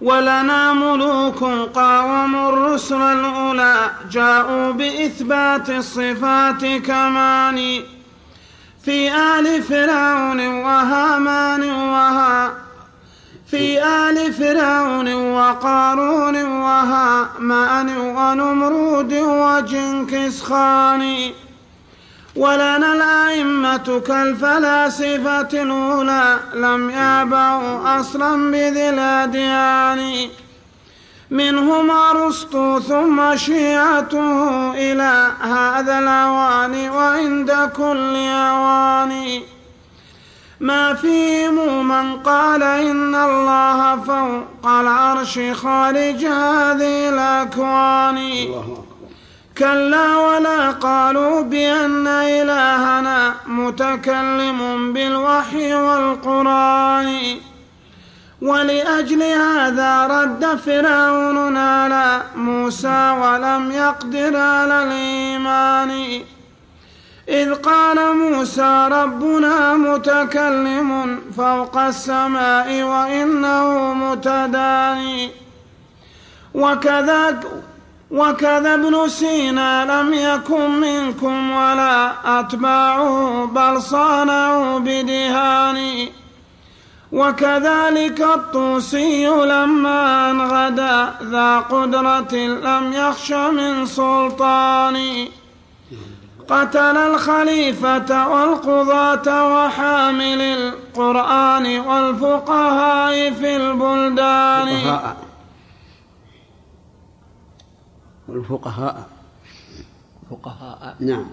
[0.00, 3.90] ولنا ملوك قاوموا الرسل الأولى.
[4.10, 7.82] جاءوا بإثبات الصفات كمان.
[8.84, 12.52] في آل فرعون وهامان وها
[13.46, 21.30] في آل فرعون وقارون وهامان ونمرود وجنكس خان
[22.36, 30.28] ولنا الأئمة كالفلاسفة الأولى لم يابوا أصلا بذي الأديان.
[31.30, 39.40] منهم أرسطو ثم شيعته إلى هذا الأوان وعند كل أوان.
[40.60, 48.48] ما فيهم من قال إن الله فوق العرش خارج هذه الأكوان.
[49.58, 57.36] كلا ولا قالوا بأن إلهنا متكلم بالوحي والقرآن.
[58.42, 66.20] ولأجل هذا رد فرعون على موسى ولم يقدر على الإيمان.
[67.28, 75.30] إذ قال موسى ربنا متكلم فوق السماء وإنه متداني.
[76.54, 77.40] وكذا
[78.12, 86.08] وكذا ابن سينا لم يكن منكم ولا أتباعه بل صانعوا بدهان.
[87.12, 92.34] وكذلك الطوسي لما أن غدا ذا قدرة
[92.68, 95.28] لم يخش من سلطان.
[96.48, 104.68] قتل الخليفة والقضاة وحامل القرآن والفقهاء في البلدان.
[108.32, 109.06] والفقهاء.
[110.30, 111.26] فقهاء نعم.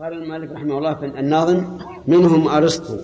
[0.00, 1.64] قال المالك رحمه الله في الناظم
[2.06, 2.96] منهم أرسطو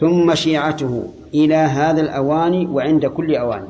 [0.00, 3.64] ثم شيعته إلى هذا الأوان وعند كل أوان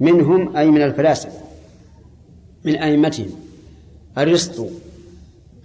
[0.00, 1.40] منهم أي من الفلاسفة
[2.64, 3.30] من أئمتهم.
[4.18, 4.68] أرسطو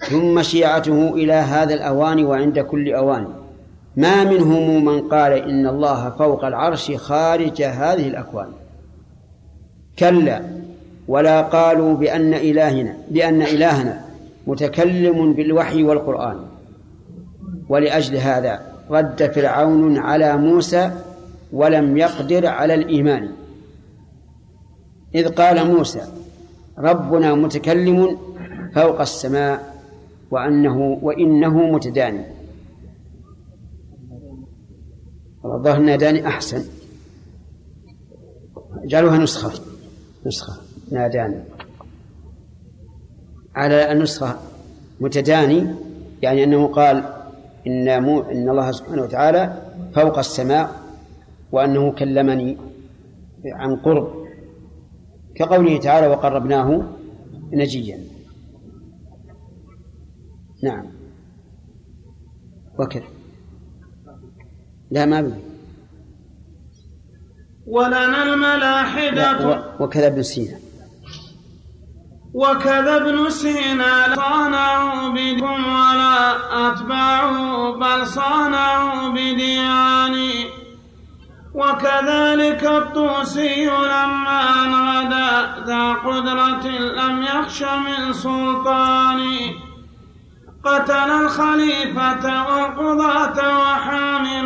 [0.10, 3.28] ثم شيعته إلى هذا الأوان وعند كل أوان
[3.98, 8.52] ما منهم من قال إن الله فوق العرش خارج هذه الأكوان.
[10.00, 10.60] كلا.
[11.10, 14.06] ولا قالوا بأن إلهنا بأن إلهنا
[14.48, 16.46] متكلم بالوحي والقرآن.
[17.70, 20.92] ولأجل هذا رد فرعون على موسى
[21.54, 23.32] ولم يقدر على الإيمان.
[25.16, 26.02] إذ قال موسى
[26.78, 28.18] ربنا متكلم
[28.76, 29.84] فوق السماء
[30.32, 32.26] وأنه وإنه متداني.
[35.44, 36.64] والظاهر أن ناداني أحسن.
[38.86, 39.62] جعلوها نسخة
[40.26, 40.69] نسخة.
[40.92, 41.44] ناداني.
[43.56, 44.40] على النسخة
[45.00, 45.76] متداني
[46.22, 47.04] يعني أنه قال
[47.68, 49.62] إن مو إن الله سبحانه وتعالى
[49.96, 50.80] فوق السماء
[51.52, 52.58] وأنه كلمني
[53.46, 54.28] عن قرب
[55.36, 56.84] كقوله تعالى وقربناه
[57.54, 58.00] نجيا.
[60.64, 60.86] نعم.
[62.80, 63.04] وكذا.
[64.92, 65.34] لا ما بي
[67.68, 69.64] ولنا الملاحدة.
[69.80, 70.59] وكذا ابن سينا.
[72.34, 76.36] وكذا ابن سينا صانعوا بدكم ولا
[76.68, 80.46] أتباعوا بل صانعوا بدياني.
[81.54, 89.22] وكذلك الطوسي لما أن غدا ذا قدرة لم يخش من سلطان
[90.66, 94.46] قتل الخليفة والقضاة وحامل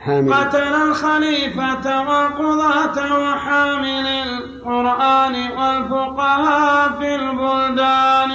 [0.00, 0.34] حامل.
[0.34, 8.32] قتل الخليفة والقضاة وحامل القرآن والفقهاء في البلدان.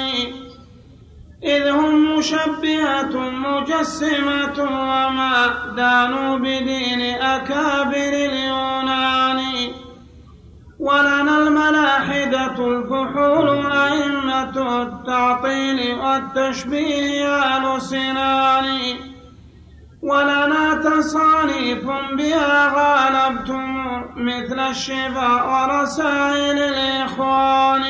[1.43, 9.41] إذ هم مشبهة مجسمة وما دانوا بدين أكابر اليونان.
[10.79, 19.12] ولنا الملاحدة الفحول أئمة التعطيل والتشبيه آل سنان.
[20.03, 21.85] ولنا تصانيف
[22.17, 23.63] بها غالبتم
[24.15, 27.83] مثل الشفاء ورسائل الإخوان.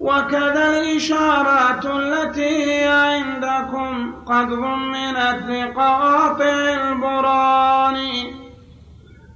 [0.00, 7.96] وكذا الإشارات التي هي عندكم قد ضمنت لقواطع البران.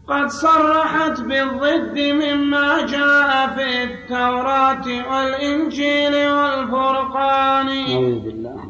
[0.09, 7.68] قد صرحت بالضد مما جاء في التوراة والإنجيل والفرقان.
[7.68, 8.70] أعوذ بالله.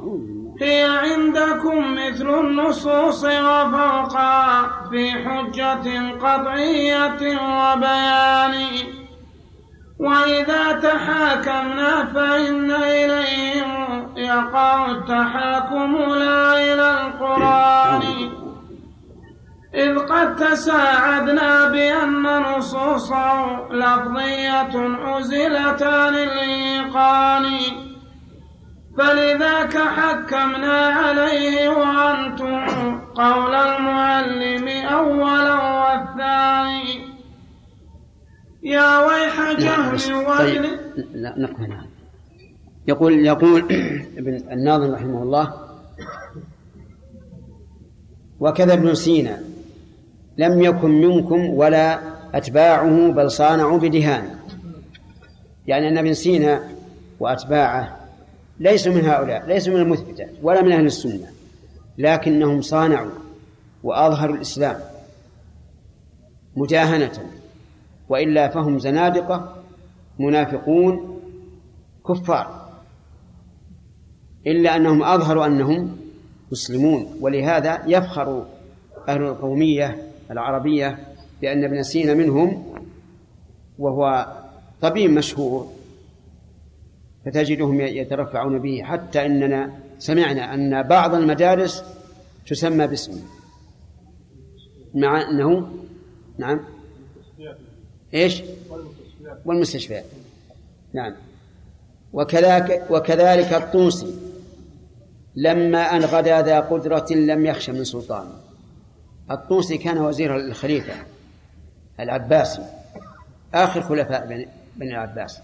[0.61, 8.67] هي عندكم مثل النصوص وفوقها في حجة قطعية وبيان.
[10.01, 18.03] وإذا تحاكمنا فإن إليهم يقع التحاكم لا إلى القرآن.
[19.75, 27.90] إذ قد تساعدنا بأن نصوصه لفظية عزلت عن الإيقان.
[29.01, 32.67] فلذاك حكمنا عليه وأنتم
[33.15, 37.01] قول المعلم أولا والثاني.
[38.63, 40.79] يا ويح نعم جهل طيب وابن.
[41.13, 41.87] لا نقف هنا.
[42.89, 43.61] يقول يقول
[44.19, 45.55] ابن الناظم رحمه الله
[48.41, 49.41] وكذا ابن سينا
[50.39, 51.99] لم يكن منكم ولا
[52.35, 54.35] أتباعه بل صانعوا بدهان.
[55.67, 56.61] يعني أن ابن سينا
[57.21, 58.00] وأتباعه
[58.61, 61.27] ليسوا من هؤلاء ليسوا من المثبتة ولا من أهل السنة
[61.99, 63.11] لكنهم صانعوا
[63.83, 64.81] وأظهروا الإسلام
[66.57, 67.31] مداهنة
[68.09, 69.57] وإلا فهم زنادقة
[70.19, 71.21] منافقون
[72.09, 72.71] كفار
[74.47, 75.97] إلا أنهم أظهروا أنهم
[76.53, 78.47] مسلمون ولهذا يفخر
[79.09, 80.99] أهل القومية العربية
[81.43, 82.65] بأن ابن سينا منهم
[83.79, 84.27] وهو
[84.81, 85.80] طبيب مشهور
[87.25, 91.85] فتجدهم يترفعون به حتى إننا سمعنا أن بعض المدارس
[92.47, 93.23] تسمى باسمه
[94.95, 95.69] مع أنه
[96.39, 96.61] نعم.
[98.15, 98.43] إيش؟
[99.45, 100.05] والمستشفيات
[100.93, 101.15] نعم.
[102.13, 104.15] وكذلك وكذلك الطوسي.
[105.37, 108.27] لما أن غدا ذا قدرة لم يخش من سلطان.
[109.31, 110.95] الطوسي كان وزير الخليفة
[112.01, 112.63] العباسي.
[113.55, 114.47] آخر خلفاء
[114.77, 115.41] بني العباس.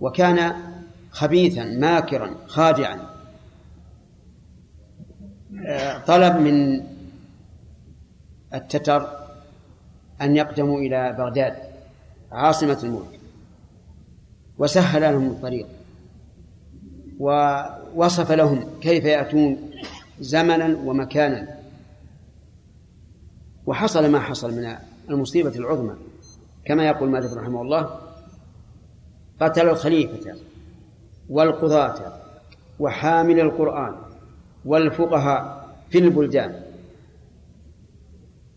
[0.00, 0.52] وكان
[1.10, 3.00] خبيثا ماكرا خادعا.
[5.66, 6.86] آه، طلب من
[8.54, 9.08] التتر
[10.22, 11.56] أن يقدموا إلى بغداد
[12.32, 13.20] عاصمة الملك.
[14.58, 15.66] وسهل لهم الطريق.
[17.18, 19.70] ووصف لهم كيف يأتون
[20.20, 21.58] زمنا ومكانا.
[23.66, 24.76] وحصل ما حصل من
[25.10, 25.94] المصيبة العظمى.
[26.64, 28.07] كما يقول مالك رحمه الله
[29.40, 30.34] قتل الخليفة
[31.28, 32.12] والقضاة
[32.78, 33.94] وحامل القرآن
[34.64, 36.62] والفقهاء في البلدان.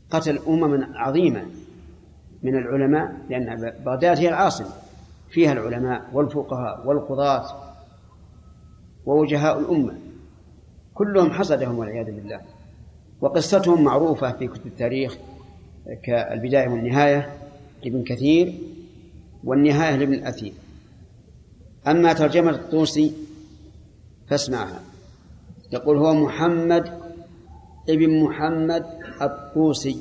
[0.10, 1.46] قتل أمما عظيمة
[2.44, 4.70] من العلماء لأن بغداد هي العاصمة
[5.30, 7.46] فيها العلماء والفقهاء والقضاة
[9.06, 9.94] ووجهاء الأمة.
[10.94, 12.42] كلهم حصدهم والعياذ بالله.
[13.22, 15.18] وقصتهم معروفة في كتب التاريخ
[16.04, 17.34] كالبداية والنهاية
[17.84, 18.54] لابن كثير
[19.44, 20.54] والنهاية لابن الأثير
[21.88, 23.14] أما ترجمة الطوسي
[24.28, 24.82] فاسمعها.
[25.72, 27.00] يقول هو محمد
[27.90, 28.86] ابن محمد
[29.22, 29.98] الطوسي.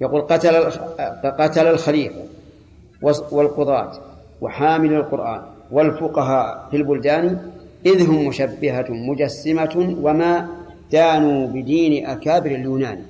[0.00, 0.70] يقول قتل
[1.24, 2.24] قتل الخليفة
[3.32, 3.92] والقضاة
[4.40, 7.52] وحامل القرآن والفقهاء في البلدان
[7.86, 10.48] إذ هم مشبهة مجسمة وما
[10.92, 13.02] دانوا بدين أكابر اليونان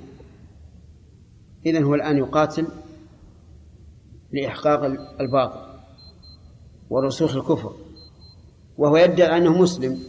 [1.65, 2.67] إذن هو الآن يقاتل
[4.33, 4.83] لإحقاق
[5.19, 5.71] الباطل
[6.89, 7.75] ورسوخ الكفر
[8.77, 9.99] وهو يدعي أنه مسلم.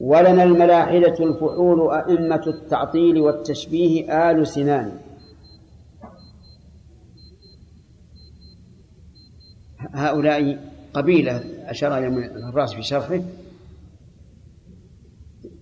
[0.00, 4.98] ولنا الملاحدة الفحول أئمة التعطيل والتشبيه آل سنان.
[9.78, 10.58] هؤلاء
[10.94, 12.06] قبيلة أشار إلى
[12.48, 13.20] الرأس في شرحه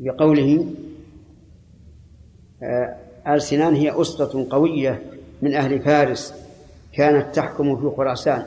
[0.00, 0.66] بقوله
[2.62, 2.96] آه،
[3.26, 5.02] آل سنان هي أسرة قوية
[5.42, 6.39] من أهل فارس.
[6.92, 8.46] كانت تحكم في خراسان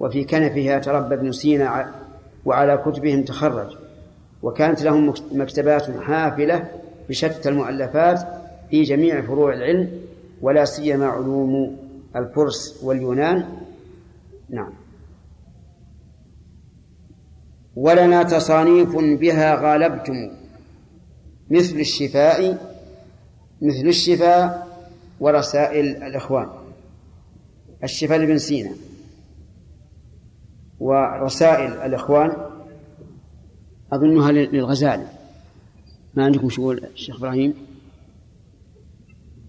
[0.00, 1.94] وفي كنفها تربى ابن سينا
[2.44, 3.76] وعلى كتبهم تخرج.
[4.42, 6.68] وكانت لهم مكتبات حافلة
[7.08, 8.20] بشتى المؤلفات
[8.70, 9.90] في جميع فروع العلم
[10.42, 11.76] ولا سيما علوم
[12.16, 13.48] الفرس واليونان.
[14.50, 14.72] نعم.
[17.76, 20.30] ولنا تصانيف بها غالبتم
[21.50, 22.58] مثل الشفاء
[23.62, 24.68] مثل الشفاء
[25.20, 26.59] ورسائل الإخوان.
[27.84, 28.70] الشفاء لابن سينا
[30.80, 32.32] ورسائل الإخوان
[33.92, 35.06] أظنها للغزالي.
[36.14, 37.54] ما عندكم شغل الشيخ إبراهيم؟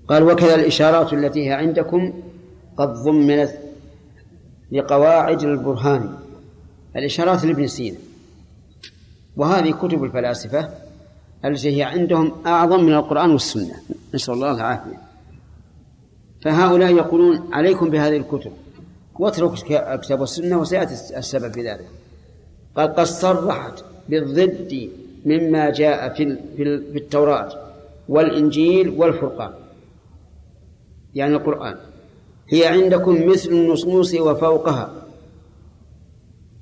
[0.07, 2.13] قال وكذا الإشارات التي هي عندكم
[2.77, 3.51] قد ضمنت
[4.71, 6.17] لقواعد البرهان.
[6.95, 7.97] الإشارات لابن سينا.
[9.37, 10.69] وهذه كتب الفلاسفة
[11.45, 13.75] التي هي عندهم أعظم من القرآن والسنة.
[14.15, 15.10] نسأل الله العافية.
[16.41, 18.51] فهؤلاء يقولون عليكم بهذه الكتب.
[19.19, 19.55] واتركوا
[19.93, 21.87] الكتاب والسنة وسيأتي السبب في ذلك.
[22.75, 24.89] قال قد صرحت بالضد
[25.25, 27.71] مما جاء في في التوراة
[28.09, 29.51] والإنجيل والفرقان.
[31.15, 31.77] يعني القرآن.
[32.49, 34.93] هي عندكم مثل النصوص وفوقها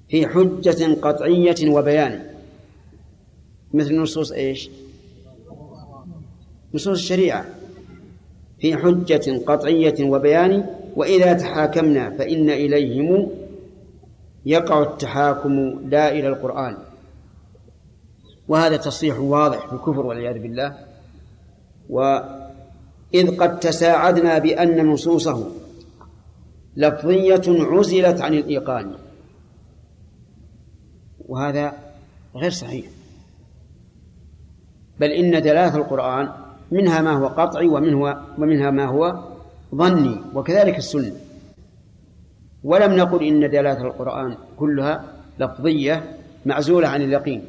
[0.09, 2.23] في حجة قطعية وبيان.
[3.73, 4.69] مثل نصوص إيش؟
[6.73, 7.45] نصوص الشريعة.
[8.59, 13.31] في حجة قطعية وبيان وإذا تحاكمنا فإن إليهم
[14.45, 16.77] يقع التحاكم لا إلى القرآن.
[18.47, 20.77] وهذا تصريح واضح في الكفر والعياذ بالله.
[21.89, 25.51] وإذ قد تساعدنا بأن نصوصه
[26.77, 28.93] لفظية عزلت عن الإيقان.
[31.27, 31.73] وهذا
[32.35, 32.85] غير صحيح.
[34.99, 39.23] بل إن دلالة القرآن منها ما هو قطعي ومنه ومنها ما هو
[39.75, 41.11] ظني وكذلك السنة.
[42.63, 45.03] ولم نقل إن دلالة القرآن كلها
[45.39, 46.03] لفظية
[46.45, 47.43] معزولة عن اليقين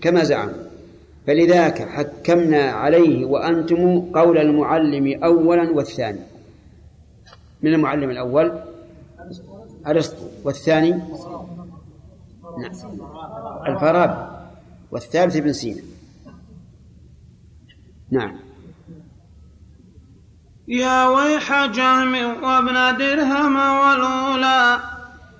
[0.00, 0.54] كما زعموا
[1.26, 6.18] فلذاك حكمنا عليه وأنتم قول المعلم أولا والثاني.
[7.62, 8.52] من المعلم الأول؟
[9.86, 10.26] أرسطو.
[10.44, 12.72] والثاني؟ نعم.
[13.66, 14.32] الفارابي
[14.90, 15.82] والثالث ابن سينا.
[18.10, 18.51] نعم.
[20.68, 24.80] يا ويح جهم وابن درهم والأولى.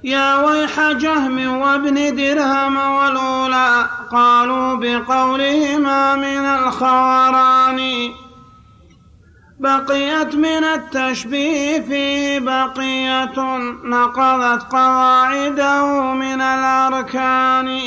[0.05, 3.87] يا ويح جهم وابن درهم والأولى.
[4.13, 8.11] قالوا بقولهما من الخوران
[9.61, 17.79] بقيت من التشبيه فيه بقية نقضت قواعده من الأركان.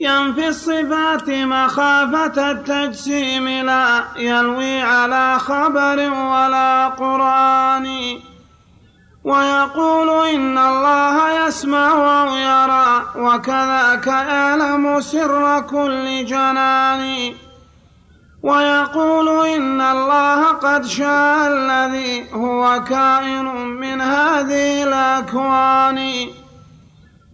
[0.00, 8.18] ينفي الصفات مخافة التجسيم لا يلوي على خبر ولا قرآن.
[9.24, 17.34] ويقول إن الله يسمع ويرى وكذاك يعلم سر كل جنان.
[18.42, 26.28] ويقول إن الله قد شاء الذي هو كائن من هذه الأكوان.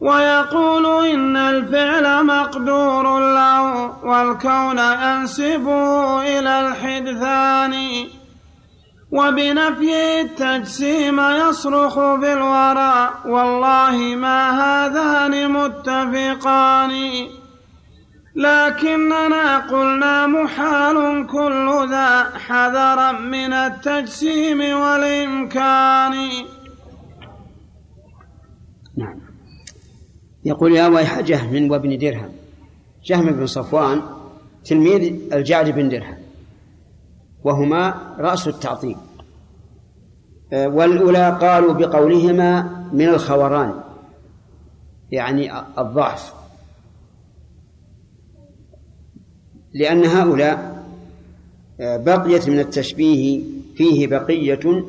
[0.03, 7.74] ويقول إن الفعل مقدور له والكون ينسبه إلى الحدثان.
[9.12, 16.92] وبنفي التجسيم يصرخ بالورى والله ما هذان متفقان.
[18.36, 26.14] لكننا قلنا محال كل ذا حذرا من التجسيم والإمكان.
[28.98, 29.31] نعم.
[30.45, 32.32] يقول يا ويح جهم وابن درهم.
[33.05, 34.03] جهم بن صفوان
[34.64, 36.16] تلميذ الجعد بن درهم.
[37.45, 38.97] وهما رأس التعطيل.
[40.53, 42.62] آه، والأولى قالوا بقولهما
[42.93, 43.74] من الخوران.
[45.12, 46.32] يعني الضعف.
[49.74, 50.82] لأن هؤلاء
[51.80, 53.43] آه، بقيت من التشبيه
[53.76, 54.84] فيه بقية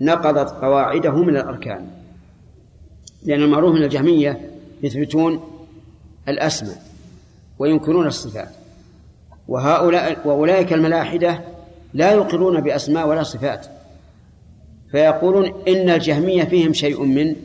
[0.00, 1.86] نقضت قواعده من الأركان.
[3.24, 5.40] لأن المعروف من الجهمية يثبتون
[6.28, 6.82] الأسماء
[7.58, 8.48] وينكرون الصفات.
[9.48, 11.40] وهؤلاء وأولئك الملاحدة
[11.94, 13.66] لا يقرون بأسماء ولا صفات
[14.90, 17.36] فيقولون إن الجهمية فيهم شيء من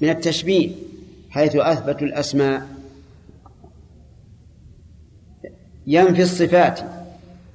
[0.00, 0.70] من التشبيه
[1.30, 2.66] حيث أثبتوا الأسماء.
[5.86, 6.80] ينفي الصفات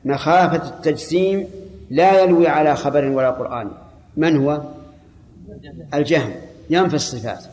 [0.06, 1.48] مخافة التجسيم
[1.90, 3.72] لا يلوي على خبر ولا قرآن.
[4.18, 4.62] من هو؟
[5.94, 6.34] الجهم.
[6.70, 7.44] ينفي الصفات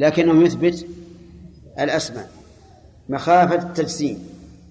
[0.00, 0.86] لكنه يثبت
[1.80, 2.30] الأسماء.
[3.08, 4.18] مخافة التجسيم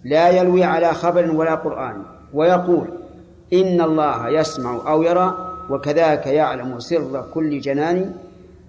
[0.04, 2.88] لا يلوي على خبر ولا قرآن ويقول
[3.54, 8.14] إن الله يسمع أو يرى وكذاك يعلم سر كل جنان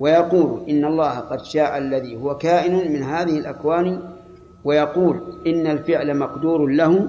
[0.01, 4.01] ويقول إن الله قد شاء الذي هو كائن من هذه الأكوان
[4.65, 7.09] ويقول إن الفعل مقدور له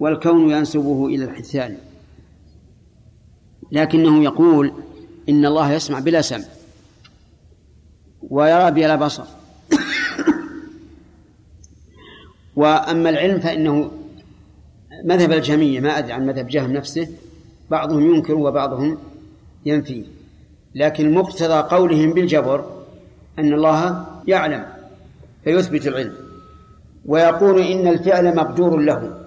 [0.00, 1.76] والكون ينسبه إلى الحثان
[3.72, 4.72] لكنه يقول
[5.28, 6.44] إن الله يسمع بلا سمع.
[8.32, 9.24] ويرى بلا بصر.
[12.56, 13.90] وأما العلم فإنه
[15.04, 17.08] مذهب الجهمية ما أدري عن مذهب جهم نفسه
[17.70, 18.98] بعضهم ينكر وبعضهم
[19.66, 20.04] ينفي.
[20.74, 22.64] لكن مقتضى قولهم بالجبر
[23.38, 24.66] أن الله يعلم
[25.44, 26.14] فيثبت العلم.
[27.06, 29.18] ويقول إن الفعل مقدور له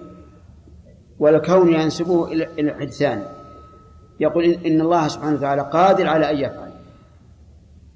[1.18, 3.24] والكون ينسبه إلى الحدثان.
[4.20, 6.65] يقول إن الله سبحانه وتعالى قادر على أن يفعل.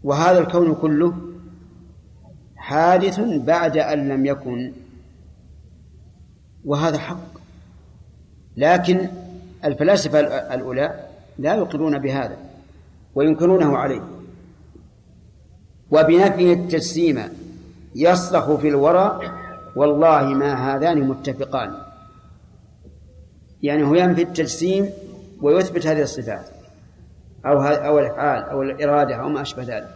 [0.04, 1.14] وهذا الكون كله
[2.56, 4.72] حادث بعد أن لم يكن.
[6.64, 7.30] وهذا حق.
[8.56, 9.08] لكن
[9.64, 10.20] الفلاسفة
[10.54, 11.06] الأولى
[11.38, 12.36] لا يقرون بهذا
[13.14, 14.02] وينكرونه عليه.
[15.90, 17.22] وبنفي التجسيم
[17.94, 19.20] يصرخ في الورى
[19.76, 21.74] والله ما هذان متفقان.
[23.62, 24.90] يعني هو ينفي التجسيم
[25.42, 26.59] ويثبت هذه الصفات.
[27.46, 29.88] أو أو الأفعال أو الإرادة أو ما أشبه ذلك.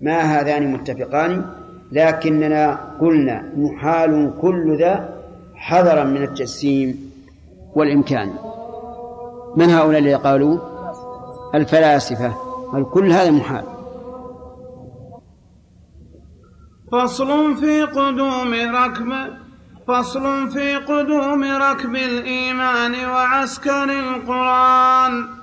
[0.00, 1.44] ما هذان متفقان؟
[1.92, 5.18] لكننا قلنا محال كل ذا
[5.54, 7.12] حذرا من التجسيم
[7.74, 8.34] والإمكان.
[9.56, 10.58] من هؤلاء الذين قالوا؟
[11.54, 12.34] الفلاسفة.
[12.74, 13.64] الكل هذا محال.
[16.92, 19.12] فصل في قدوم ركب
[19.88, 25.41] فصل في قدوم ركب الإيمان وعسكر القرآن.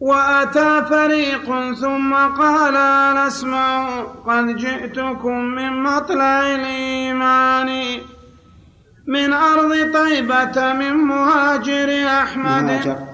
[0.00, 8.00] وأتى فريق ثم قال أنا اسمع قد جئتكم من مطلع الإيمان
[9.06, 13.08] من أرض طيبة من مهاجر أحمد.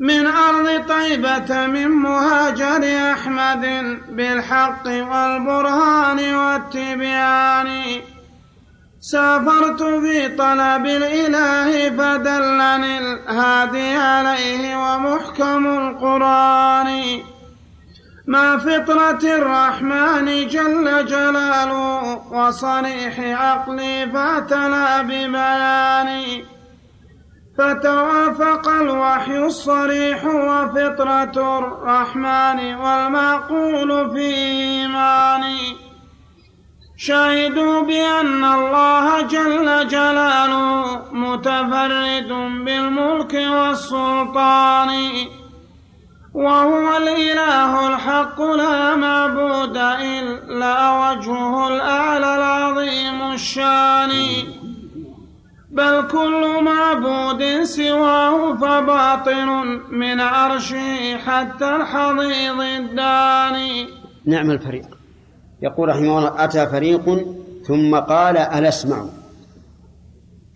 [0.00, 3.64] من أرض طيبة من مهاجر أحمد
[4.08, 8.00] بالحق والبرهان والتبيان.
[9.12, 17.20] سافرت في طلب الإله فدلني الهادي عليه ومحكم القرآن.
[18.26, 26.44] مع فطرة الرحمن جل جلاله وصريح عقلي فاتنا ببياني
[27.58, 35.85] فتوافق الوحي الصريح وفطرة الرحمن والمعقول في إيماني.
[36.98, 42.28] شهدوا بأن الله جل جلاله متفرد
[42.64, 44.90] بالملك والسلطان
[46.34, 54.12] وهو الإله الحق لا معبود إلا وجهه الأعلى العظيم الشان.
[55.70, 63.88] بل كل معبود سواه فباطن من عرشه حتى الحضيض الداني.
[64.26, 64.95] نعم الفريق.
[65.62, 67.26] يقول رحمه الله أتى فريق
[67.66, 69.10] ثم قال ألا اسمعوا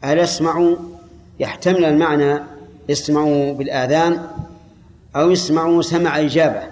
[0.05, 0.77] ألا اسمعوا
[1.41, 2.41] يحتمل المعنى
[2.91, 4.27] اسمعوا بالآذان
[5.17, 6.63] أو يسمعوا سمع إجابة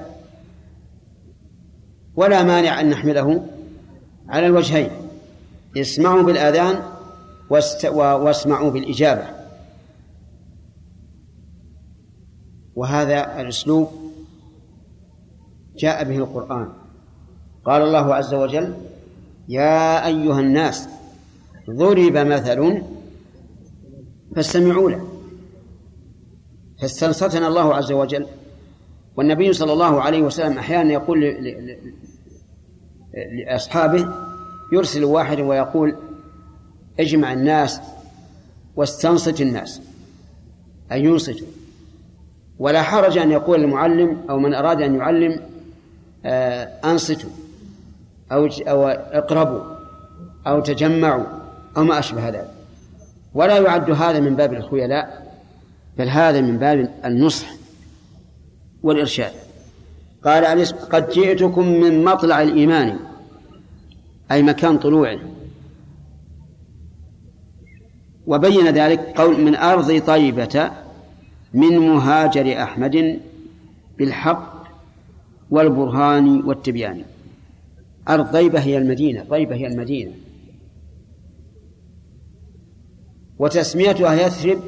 [2.17, 3.47] ولا مانع أن نحمله
[4.29, 4.91] على الوجهين
[5.77, 6.83] اسمعوا بالآذان
[7.95, 9.25] واسمعوا بالإجابة.
[12.77, 13.89] وهذا الأسلوب
[15.77, 16.73] جاء به القرآن.
[17.69, 18.75] قال الله عز وجل
[19.49, 20.89] يا أيها الناس
[21.71, 22.83] ضرب مثل
[24.37, 25.09] فاستمعوا له.
[26.81, 28.27] فاستنصتنا الله عز وجل.
[29.17, 31.37] والنبي صلى الله عليه وسلم أحيانا يقول
[33.33, 34.09] لأصحابه
[34.73, 35.97] يرسل واحد ويقول
[37.01, 37.81] اجمع الناس
[38.77, 39.81] واستنصت الناس.
[40.93, 41.47] أن ينصتوا
[42.59, 45.41] ولا حرج أن يقول المعلم أو من أراد أن يعلم
[46.25, 47.31] آه، أنصتوا.
[48.33, 49.61] أو أو اقربوا
[50.47, 51.25] أو تجمعوا
[51.77, 52.51] أو ما أشبه ذلك.
[53.35, 55.37] ولا يعد هذا من باب الخيلاء
[55.99, 57.47] بل هذا من باب النصح
[58.83, 59.33] والإرشاد.
[60.25, 62.99] قال قد جئتكم من مطلع الإيمان
[64.31, 65.19] أي مكان طلوعه.
[68.27, 70.71] وبين ذلك قول من أرض طيبة
[71.55, 73.21] من مهاجر أحمد
[73.99, 74.65] بالحق
[75.51, 77.05] والبرهان والتبيان.
[78.09, 80.13] أرض طيبة هي المدينة طيبة هي المدينة.
[83.39, 84.59] وتسميتها يثرب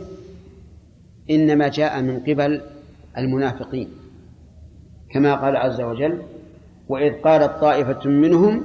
[1.31, 2.61] إنما جاء من قبل
[3.19, 3.89] المنافقين
[5.11, 6.23] كما قال عز وجل
[6.89, 8.65] وإذ قالت طائفة منهم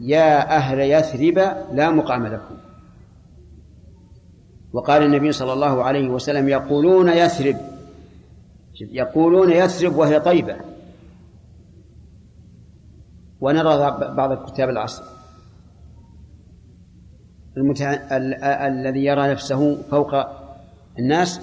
[0.00, 1.38] يا أهل يثرب
[1.72, 2.54] لا مقام لكم
[4.72, 7.56] وقال النبي صلى الله عليه وسلم يقولون يثرب
[8.80, 10.56] يقولون يثرب وهي طيبة.
[13.46, 15.02] ونرى بعض كتاب العصر.
[17.56, 17.92] المتع...
[17.92, 18.34] ال...
[18.44, 20.14] الذي يرى نفسه فوق
[20.98, 21.40] الناس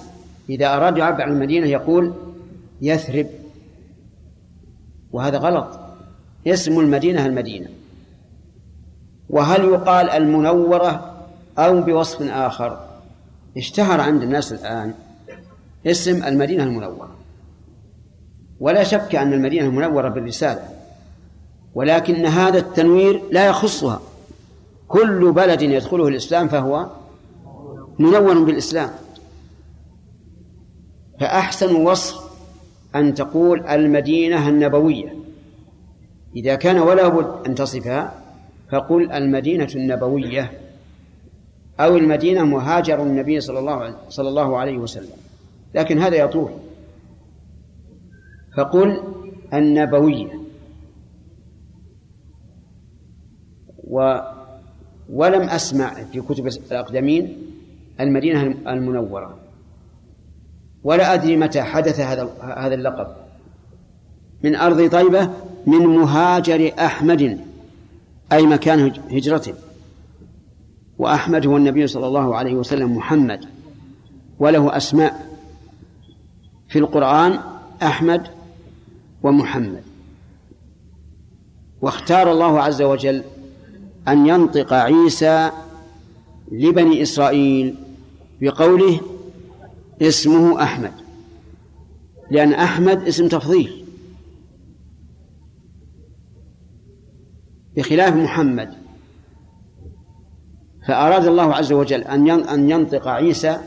[0.50, 2.14] إذا أراد يعبر عن المدينة يقول
[2.82, 3.28] يثرب.
[5.12, 5.80] وهذا غلط.
[6.48, 7.70] اسم المدينة المدينة.
[9.30, 11.14] وهل يقال المنورة
[11.58, 12.88] أو بوصف آخر؟
[13.58, 14.94] اشتهر عند الناس الآن
[15.86, 17.16] اسم المدينة المنورة.
[18.60, 20.73] ولا شك أن المدينة المنورة بالرسالة.
[21.76, 24.02] ولكن هذا التنوير لا يخصها.
[24.88, 26.88] كل بلد يدخله الإسلام فهو
[28.00, 28.90] منور بالإسلام.
[31.20, 32.24] فأحسن وصف
[32.96, 35.16] أن تقول المدينة النبوية.
[36.36, 38.14] إذا كان ولا بد أن تصفها
[38.72, 40.52] فقل المدينة النبوية
[41.80, 45.18] أو المدينة مهاجر النبي صلى الله صلى الله عليه وسلم.
[45.76, 46.52] لكن هذا يطول.
[48.58, 49.04] فقل
[49.54, 50.43] النبوية.
[53.94, 54.20] و
[55.10, 57.38] ولم أسمع في كتب الأقدمين
[58.00, 59.38] المدينة المنورة.
[60.84, 63.08] ولا أدري متى حدث هذا هذا اللقب.
[64.44, 65.30] من أرض طيبة
[65.68, 67.40] من مهاجر أحمد
[68.32, 69.54] أي مكان هجرته.
[71.00, 73.46] وأحمد هو النبي صلى الله عليه وسلم محمد.
[74.40, 75.34] وله أسماء.
[76.68, 77.40] في القرآن
[77.84, 78.28] أحمد
[79.24, 79.84] ومحمد.
[81.82, 83.24] واختار الله عز وجل
[84.08, 85.52] أن ينطق عيسى
[86.52, 87.76] لبني إسرائيل
[88.42, 89.00] بقوله
[90.02, 90.92] اسمه أحمد
[92.32, 93.86] لأن أحمد اسم تفضيل.
[97.76, 98.74] بخلاف محمد
[100.88, 103.58] فأراد الله عز وجل أن أن ينطق عيسى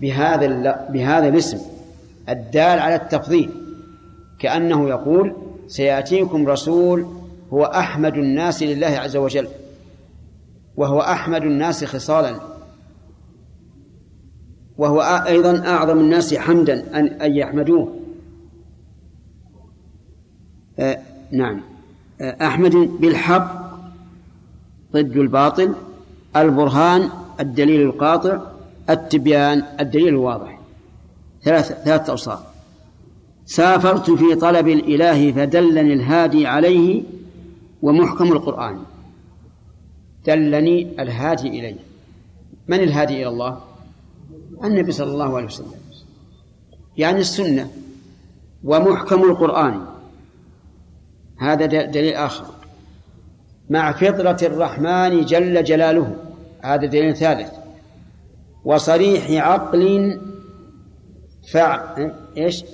[0.00, 0.46] بهذا
[0.92, 1.58] بهذا الاسم
[2.28, 3.50] الدال على التفضيل
[4.38, 5.36] كأنه يقول
[5.68, 7.06] سيأتيكم رسول
[7.52, 9.48] هو أحمد الناس لله عز وجل.
[10.76, 12.40] وهو أحمد الناس خصالا.
[14.78, 17.96] وهو أيضا أعظم الناس حمدا أن أن يحمدوه.
[21.32, 21.60] نعم.
[22.20, 23.62] أحمد بالحق
[24.92, 25.74] ضد الباطل
[26.36, 27.08] البرهان
[27.40, 28.40] الدليل القاطع
[28.90, 30.58] التبيان الدليل الواضح.
[31.42, 32.38] ثلاث ثلاث أوصاف.
[33.46, 37.02] سافرت في طلب الإله فدلني الهادي عليه
[37.82, 38.78] ومحكم القرآن.
[40.24, 41.76] دلني الهادي إليه
[42.68, 43.60] من الهادي إلى الله؟
[44.64, 45.74] النبي صلى الله عليه وسلم.
[46.96, 47.70] يعني السنة
[48.64, 49.86] ومحكم القرآن.
[51.38, 52.44] هذا دليل آخر.
[53.70, 56.16] مع فطرة الرحمن جل جلاله.
[56.60, 57.52] هذا دليل ثالث.
[58.64, 60.20] وصريح عقل
[61.52, 61.96] فع
[62.36, 62.64] إيش؟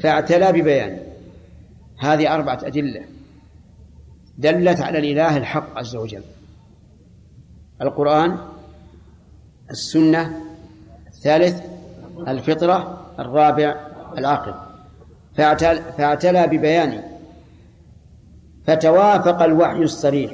[0.00, 0.98] فاعتلى ببيان.
[1.98, 3.04] هذه أربعة أدلة.
[4.38, 6.22] دلت على الإله الحق عز وجل.
[7.82, 8.38] القرآن
[9.70, 10.40] السنة
[11.06, 11.62] الثالث
[12.28, 13.74] الفطرة الرابع
[14.18, 14.54] العقل
[15.98, 17.02] فاعتلى ببيان
[18.66, 20.32] فتوافق الوحي الصريح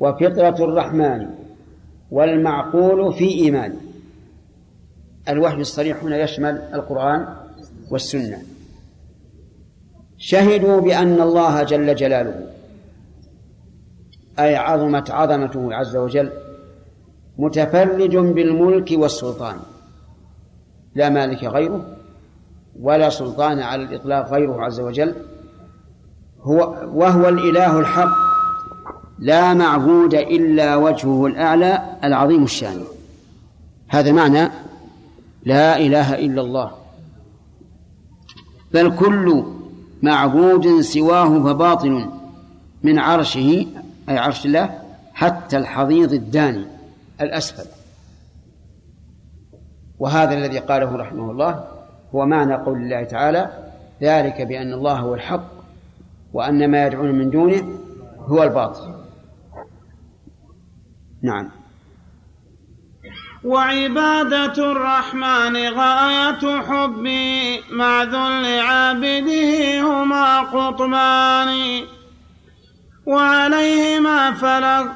[0.00, 1.28] وفطرة الرحمن
[2.10, 3.76] والمعقول في إيمان.
[5.28, 7.36] الوحي الصريح هنا يشمل القرآن
[7.90, 8.42] والسنة.
[10.20, 12.46] شهدوا بأن الله جل جلاله
[14.38, 16.30] أي عظمت عظمته عز وجل
[17.38, 19.56] متفرج بالملك والسلطان.
[20.94, 21.96] لا مالك غيره
[22.80, 25.14] ولا سلطان على الإطلاق غيره عز وجل.
[26.40, 26.56] هو
[26.94, 28.14] وهو الإله الحق
[29.18, 32.84] لا معبود إلا وجهه الأعلى العظيم الشان.
[33.88, 34.50] هذا معنى
[35.44, 36.70] لا إله إلا الله.
[38.72, 39.59] بل كل
[40.02, 42.10] معبود سواه فباطل
[42.82, 43.66] من عرشه
[44.08, 44.78] أي عرش الله
[45.14, 46.64] حتى الحضيض الداني
[47.20, 47.66] الأسفل.
[49.98, 51.64] وهذا الذي قاله رحمه الله
[52.14, 53.70] هو معنى قول الله تعالى
[54.02, 55.50] ذلك بأن الله هو الحق
[56.32, 57.68] وأن ما يدعون من دونه
[58.18, 58.94] هو الباطل.
[61.22, 61.59] نعم.
[63.44, 71.82] وعبادة الرحمن غاية حبي مع ذل عابده هما قطبان.
[73.06, 74.86] وعليهما فلك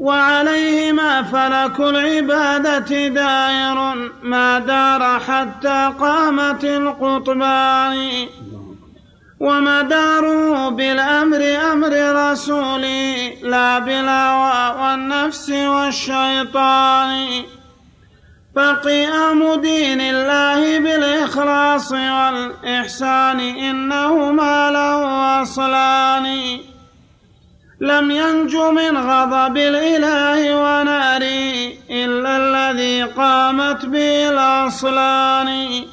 [0.00, 8.26] وعليهما فلك العبادة دائر ما دار حتى قامت القطبان.
[9.40, 11.92] ومداره بالأمر أمر
[12.30, 17.44] رسولي لا بالهوى والنفس والشيطان.
[18.58, 26.26] فقيام دين الله بالإخلاص والإحسان إنهما له أصلان.
[27.80, 35.84] لم ينج من غضب الإله وناره إلا الذي قامت به الأصلان.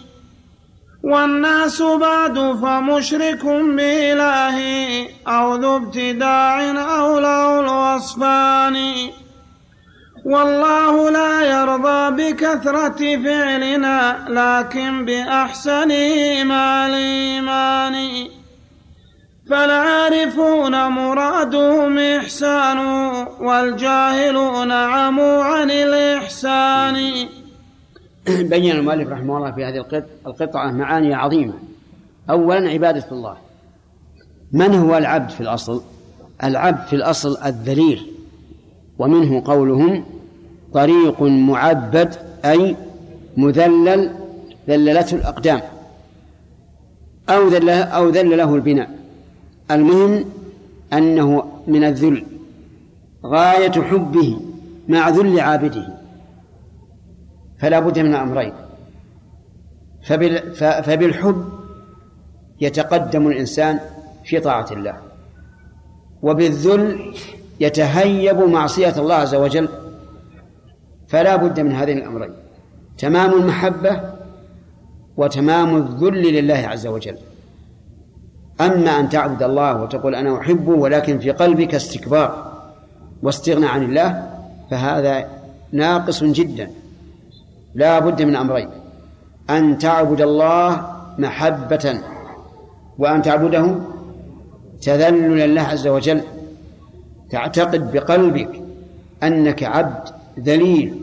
[1.03, 6.61] والناس بعد فمشرك بإلهه أو ذو ابتداع
[6.97, 8.75] أو له الوصفان.
[10.25, 18.27] والله لا يرضى بكثرة فعلنا لكن بأحسنه مع الإيمان
[19.49, 22.77] فالعارفون مرادهم إحسان
[23.39, 26.95] والجاهلون عموا عن الإحسان.
[28.51, 29.85] بين المؤلف رحمه الله في هذه
[30.25, 31.53] القطعة معاني عظيمة.
[32.29, 33.37] أولا عبادة الله.
[34.51, 35.81] من هو العبد في الأصل؟
[36.43, 38.11] العبد في الأصل الذليل
[38.99, 40.14] ومنه قولهم
[40.79, 42.15] طريق معبد
[42.45, 42.75] أي
[43.37, 44.01] مذلل
[44.69, 45.61] ذللته الأقدام.
[47.29, 48.89] أو ذل أو ذل له البناء.
[49.71, 50.25] المهم
[50.93, 52.25] أنه من الذل
[53.25, 54.41] غاية حبه
[54.87, 55.87] مع ذل عابده.
[57.59, 58.53] فلا بد من أمرين.
[60.83, 61.45] فبالحب
[62.61, 63.79] يتقدم الإنسان
[64.25, 64.95] في طاعة الله.
[66.21, 67.13] وبالذل
[67.59, 69.69] يتهيب معصية الله عز وجل
[71.07, 72.33] فلا بد من هذين الأمرين.
[72.97, 74.01] تمام المحبة
[75.17, 77.17] وتمام الذل لله عز وجل.
[78.61, 82.53] أما أن تعبد الله وتقول أنا أحبه ولكن في قلبك استكبار
[83.23, 84.29] واستغنى عن الله
[84.71, 85.27] فهذا
[85.71, 86.71] ناقص جدا.
[87.75, 88.69] لا بد من أمرين.
[89.49, 91.99] أن تعبد الله محبة
[92.97, 93.75] وأن تعبده
[94.81, 96.21] تذللا لله عز وجل.
[97.29, 98.61] تعتقد بقلبك
[99.23, 101.01] أنك عبد ذليل.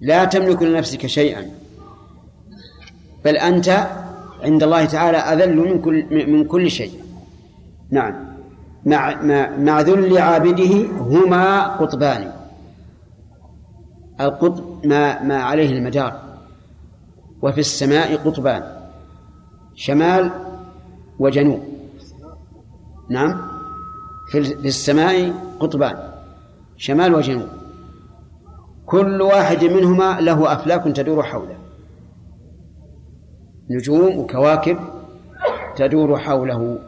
[0.00, 1.50] لا تملك لنفسك شيئا.
[3.24, 3.86] بل أنت
[4.42, 6.92] عند الله تعالى أذل من كل من كل شيء.
[7.90, 8.32] نعم.
[8.86, 9.22] مع
[9.58, 12.32] مع ذل عابده هما قطبان.
[14.20, 16.20] القطب ما ما عليه المدار
[17.42, 18.62] وفي السماء قطبان.
[19.74, 20.30] شمال
[21.18, 21.62] وجنوب.
[23.10, 23.40] نعم.
[24.30, 25.96] في السماء قطبان.
[26.76, 27.61] شمال وجنوب.
[28.86, 31.56] كل واحد منهما له أفلاك تدور حوله.
[33.70, 34.78] نجوم وكواكب
[35.76, 36.78] تدور حوله.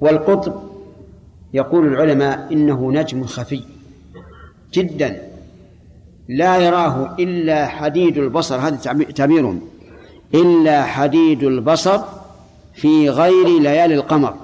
[0.00, 0.54] والقطب
[1.54, 3.64] يقول العلماء إنه نجم خفي
[4.72, 5.22] جدا.
[6.28, 8.76] لا يراه إلا حديد البصر هذا
[9.14, 9.60] تعبيرهم.
[10.34, 12.00] إلا حديد البصر
[12.74, 14.34] في غير ليالي القمر.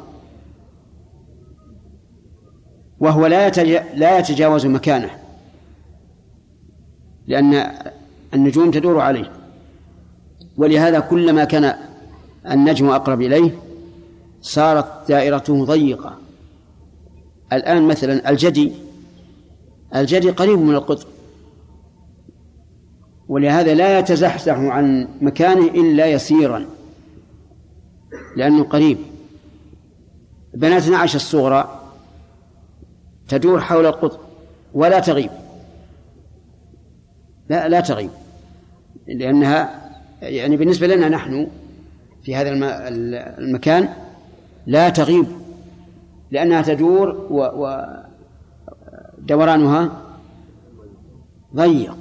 [3.01, 3.49] وهو لا
[3.95, 5.11] لا يتجاوز مكانه.
[7.29, 7.73] لأن
[8.35, 9.31] النجوم تدور عليه.
[10.57, 11.75] ولهذا كلما كان
[12.51, 13.59] النجم أقرب إليه
[14.43, 16.19] صارت دائرته ضيقة.
[17.53, 18.73] الآن مثلا الجدي
[19.95, 21.07] الجدي قريب من القطب.
[23.29, 26.67] ولهذا لا يتزحزح عن مكانه إلا يسيرا
[28.37, 28.99] لأنه قريب.
[30.55, 31.81] بنات نعش الصغرى
[33.29, 34.21] تدور حول القطب
[34.75, 35.31] ولا تغيب.
[37.49, 38.11] لا لا تغيب.
[39.07, 39.89] لأنها
[40.23, 41.47] يعني بالنسبة لنا نحن
[42.23, 42.51] في هذا
[43.39, 43.89] المكان
[44.67, 45.27] لا تغيب
[46.31, 47.27] لأنها تدور
[49.19, 50.03] ودورانها
[51.55, 51.97] ضيق.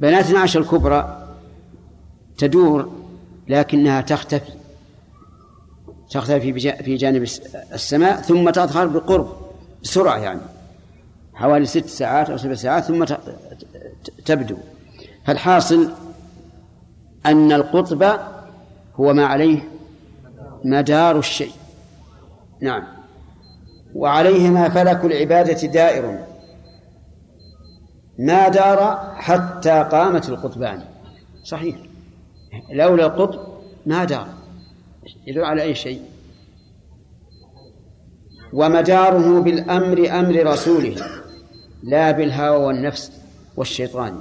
[0.00, 1.28] بنات نعش الكبرى
[2.38, 2.92] تدور
[3.48, 4.52] لكنها تختفي
[6.10, 7.22] تختفي في جانب
[7.72, 9.32] السماء ثم تظهر بقرب
[9.82, 10.40] بسرعة يعني.
[11.34, 13.04] حوالي ست ساعات أو سبع ساعات ثم
[14.24, 14.56] تبدو.
[15.24, 15.90] فالحاصل
[17.26, 18.20] أن القطب
[18.94, 19.68] هو ما عليه
[20.64, 21.52] مدار الشيء.
[22.60, 22.82] نعم.
[23.94, 26.18] وعليهما فلك العبادة دائر.
[28.18, 30.82] ما دار حتى قامت القطبان.
[31.44, 31.76] صحيح.
[32.72, 33.40] لولا القطب
[33.86, 34.28] ما دار.
[35.26, 36.02] يدل على أي شيء؟
[38.52, 41.21] ومداره بالأمر أمر رسوله.
[41.82, 43.12] لا بالهوى والنفس
[43.56, 44.20] والشيطان.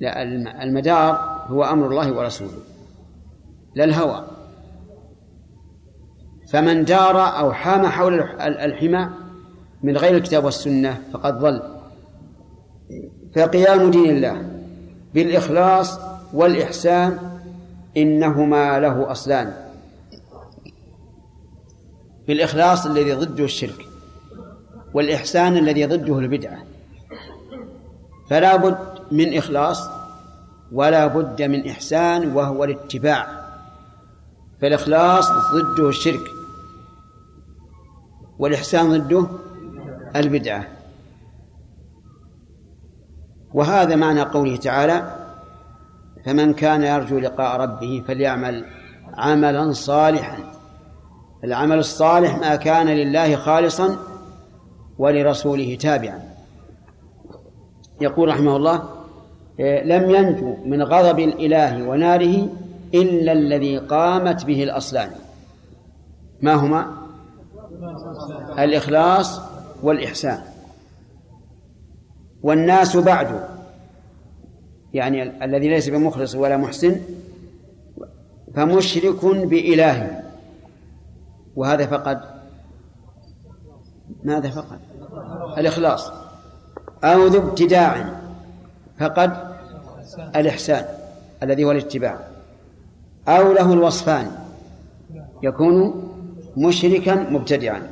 [0.00, 0.22] لا
[0.62, 2.58] المدار هو أمر الله ورسوله
[3.74, 4.26] لا الهوى.
[6.52, 9.08] فمن دار أو حام حول الحمى
[9.82, 11.62] من غير الكتاب والسنة فقد ضل.
[13.36, 14.50] فقيام دين الله
[15.14, 15.98] بالإخلاص
[16.32, 17.18] والإحسان
[17.96, 19.52] إنهما له أصلان.
[22.26, 23.86] بالإخلاص الذي ضده الشرك
[24.94, 26.67] والإحسان الذي ضده البدعة.
[28.30, 28.78] فلا بد
[29.10, 29.88] من إخلاص
[30.72, 33.26] ولا بد من إحسان وهو الاتباع.
[34.60, 36.24] فالإخلاص ضده الشرك
[38.38, 39.26] والإحسان ضده
[40.16, 40.66] البدعة.
[43.54, 45.16] وهذا معنى قوله تعالى
[46.26, 48.64] فمن كان يرجو لقاء ربه فليعمل
[49.14, 50.38] عملا صالحا.
[51.44, 53.96] العمل الصالح ما كان لله خالصا
[54.98, 56.27] ولرسوله تابعا.
[58.00, 58.82] يقول رحمه الله
[59.84, 62.48] لم ينجو من غضب الإله وناره
[62.94, 65.10] إلا الذي قامت به الأصلان.
[66.42, 66.96] ما هما؟
[68.58, 69.40] الإخلاص
[69.82, 70.42] والإحسان.
[72.42, 73.48] والناس بعد
[74.94, 77.00] يعني الذي ليس بمخلص ولا محسن
[78.54, 80.22] فمشرك بإله.
[81.56, 82.20] وهذا فقد
[84.22, 84.78] ماذا فقد؟
[85.58, 86.12] الإخلاص.
[87.04, 88.20] أو ذو ابتداع
[89.00, 89.32] فقد
[90.36, 90.84] الإحسان
[91.42, 92.18] الذي هو الاتباع.
[93.28, 94.30] أو له الوصفان
[95.42, 96.08] يكون
[96.56, 97.90] مشركا مبتدعا.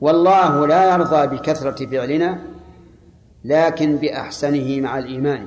[0.00, 2.38] والله لا يرضى بكثرة فعلنا
[3.44, 5.46] لكن بأحسنه مع الإيمان.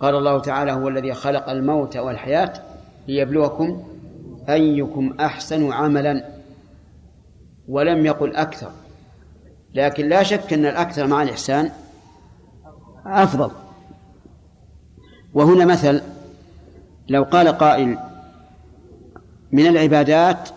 [0.00, 2.52] قال الله تعالى هو الذي خلق الموت والحياة
[3.08, 3.84] ليبلوكم
[4.48, 6.24] أيكم أحسن عملا.
[7.68, 8.70] ولم يقل أكثر.
[9.76, 11.70] لكن لا شك أن الأكثر مع الإحسان
[13.06, 13.50] أفضل.
[15.34, 16.02] وهنا مثل
[17.08, 17.98] لو قال قائل
[19.52, 20.48] من العبادات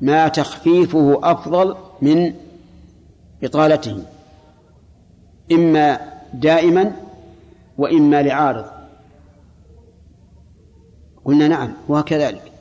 [0.00, 2.34] ما تخفيفه أفضل من
[3.44, 4.02] إطالته
[5.52, 6.00] إما
[6.34, 6.92] دائما
[7.78, 8.64] وإما لعارض.
[11.24, 12.52] قلنا نعم وكذلك.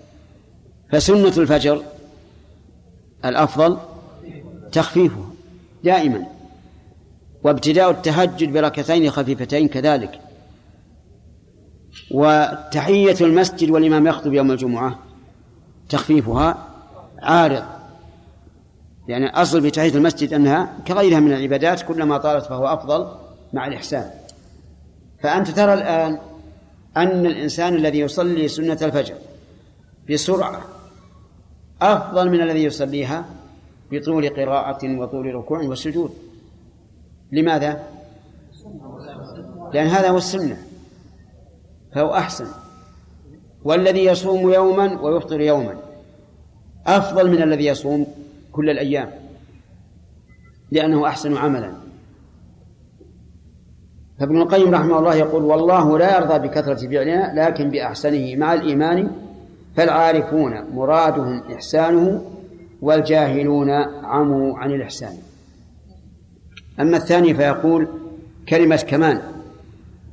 [0.91, 1.83] فسنة الفجر
[3.25, 3.77] الأفضل
[4.71, 5.32] تخفيفه.
[5.83, 6.25] دائما.
[7.43, 10.19] وابتداء التهجد بركتين خفيفتين كذلك.
[12.11, 14.99] وتحية المسجد والإمام يخطب يوم الجمعة
[15.89, 16.67] تخفيفها
[17.21, 17.63] عارض.
[19.07, 23.07] يعني أصل في تحية المسجد أنها كغيرها من العبادات كلما طالت فهو أفضل
[23.53, 24.11] مع الإحسان.
[25.23, 26.19] فأنت ترى الآن
[26.97, 29.15] أن الإنسان الذي يصلي سنة الفجر
[30.09, 30.61] بسرعة
[31.81, 33.25] أفضل من الذي يصليها
[33.93, 36.11] بطول قراءة وطول ركوع وسجود.
[37.31, 37.83] لماذا؟
[39.73, 40.57] لأن هذا هو السنة.
[41.91, 42.47] فهو أحسن.
[43.63, 45.75] والذي يصوم يوما ويفطر يوما.
[46.87, 48.07] أفضل من الذي يصوم
[48.51, 49.11] كل الأيام.
[50.71, 51.73] لأنه أحسن عملا.
[54.19, 59.11] فابن القيم رحمه الله يقول والله لا يرضى بكثرة فعلنا لكن بأحسنه مع الإيمان
[59.75, 62.32] فالعارفون مرادهم إحسانه
[62.83, 63.69] والجاهلون
[64.03, 65.17] عموا عن الإحسان.
[66.79, 67.87] أما الثاني فيقول
[68.49, 69.21] كلمة كمان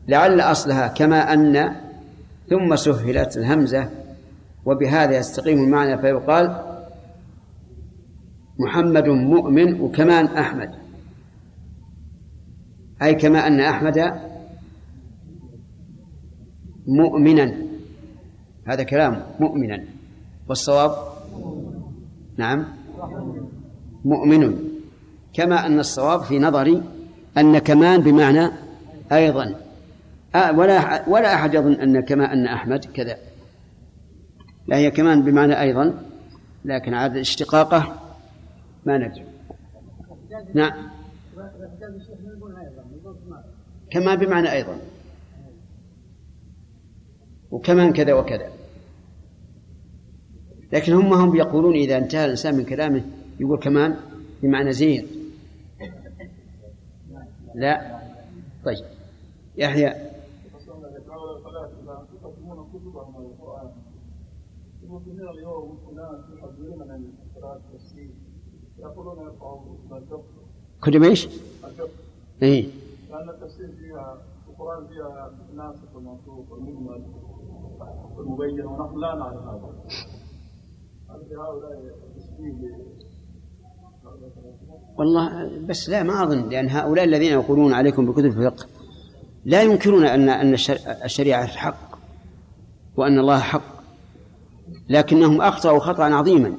[0.09, 1.77] لعل أصلها كما أن
[2.49, 3.91] ثم سهلت الهمزة
[4.65, 6.77] وبهذا يستقيم المعنى فيقال
[8.59, 10.71] محمد مؤمن وكمان أحمد.
[13.03, 14.21] أي كما أن أحمد
[16.87, 17.55] مؤمنا
[18.67, 19.85] هذا كلام مؤمنا
[20.49, 21.11] والصواب
[22.37, 22.67] نعم.
[24.05, 24.59] مؤمن.
[25.33, 26.83] كما أن الصواب في نظري
[27.39, 28.51] أن كمان بمعنى
[29.13, 29.55] أيضا.
[30.35, 33.17] ولا ولا أحد يظن أن كما أن أحمد كذا.
[34.67, 36.03] لا هي كمان بمعنى أيضا
[36.65, 37.97] لكن عاد اشتقاقه
[38.87, 39.25] ما ندري.
[40.55, 40.91] نعم.
[43.91, 44.79] كما بمعنى أيضا.
[47.51, 48.60] وكمان كذا وكذا.
[50.73, 53.03] لكن هم هم يقولون إذا انتهى الإنسان من كلامه
[53.41, 53.97] يقول كمان
[54.43, 55.07] بمعنى زين.
[57.55, 58.01] لا.
[58.65, 58.85] طيب.
[59.57, 60.11] يحيى.
[64.83, 65.79] المسلمين اليوم
[67.57, 68.11] التفسير
[68.79, 69.19] يقولون
[71.03, 71.29] إيش؟
[72.43, 72.69] إيه.
[73.11, 74.19] لأن التفسير فيها
[74.49, 77.05] القرآن فيها الناسخ والمنسوخ والمجمل
[78.17, 80.21] والمبين ونحن لا نعرف هذا هل في هؤلاء تشبيه
[84.99, 88.67] والله بس لا ما أظن لأن هؤلاء الذين يقولون عليكم بكتب الفقه
[89.45, 91.99] لا ينكرون أن أن الشر- الشريعة حق
[92.97, 93.63] وأن الله حق
[94.89, 96.55] لكنهم أخطأوا خطأ عظيما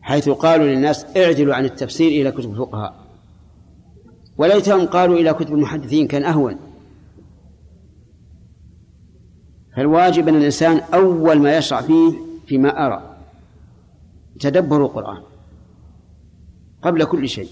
[0.00, 2.94] حيث قالوا للناس اعدلوا عن التفسير إلى كتب الفقهاء
[4.38, 6.56] وليتهم قالوا إلى كتب المحدثين كان أهون.
[9.76, 12.12] فالواجب أن الإنسان أول ما يشرع فيه
[12.46, 13.16] فيما أرى.
[14.40, 15.22] تدبر القرآن.
[16.82, 17.48] قبل كل شيء.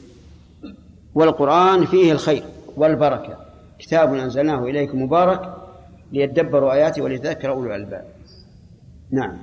[1.15, 2.45] والقرآن فيه الخير
[2.77, 3.39] والبركة.
[3.79, 5.57] كتاب أنزلناه إليكم مبارك
[6.13, 8.05] ليدبروا آياته وليتذكر أولو الألباب.
[9.11, 9.37] نعم.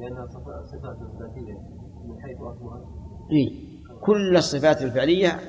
[0.00, 1.58] لأنها صفات ذاتية
[2.08, 2.80] من حيث أصلها؟
[4.00, 5.40] كل الصفات الفعلية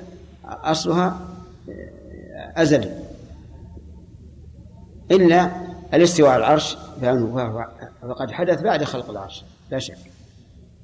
[0.44, 1.18] أصلها
[2.56, 3.03] أزلي
[5.10, 5.50] إلا
[5.94, 7.68] الاستواء على العرش فهو-
[8.02, 9.98] فقد حدث بعد خلق العرش لا شك.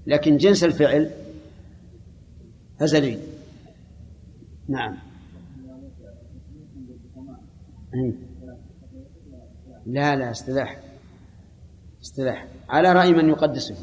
[0.07, 1.11] لكن جنس الفعل
[2.81, 3.19] أزلي.
[4.69, 4.97] نعم.
[7.95, 8.13] إيه.
[9.87, 10.81] لا لا استلاح
[12.03, 13.75] استلاح على رأي من يقدسه.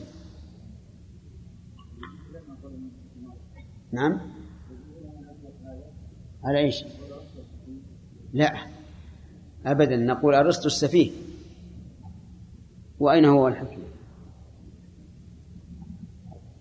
[3.92, 4.22] نعم.
[6.44, 6.84] على إيش؟
[8.34, 8.77] لا.
[9.72, 9.96] ابدا.
[9.96, 11.12] نقول أرسطو السفيه.
[13.00, 13.80] وأين هو الحكيم؟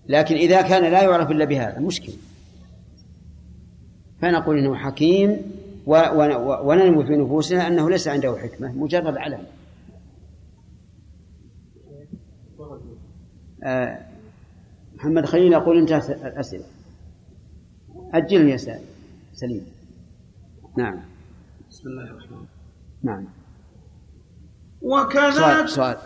[0.08, 2.12] لكن إذا كان لا يعرف إلا بهذا مشكل
[4.20, 5.36] فنقول إنه حكيم
[5.86, 9.46] وننمو في نفوسنا أنه ليس عنده حكمة مجرد علم.
[13.64, 13.98] آه،
[14.96, 16.64] محمد خليل يقول انتهت الأسئلة.
[18.14, 18.56] أجلني يا
[19.32, 19.66] سليم.
[20.76, 21.00] نعم.
[21.70, 22.55] بسم الله الرحمن الرحيم.
[23.06, 23.24] نعم.
[24.82, 25.98] وكذا سؤال سؤال.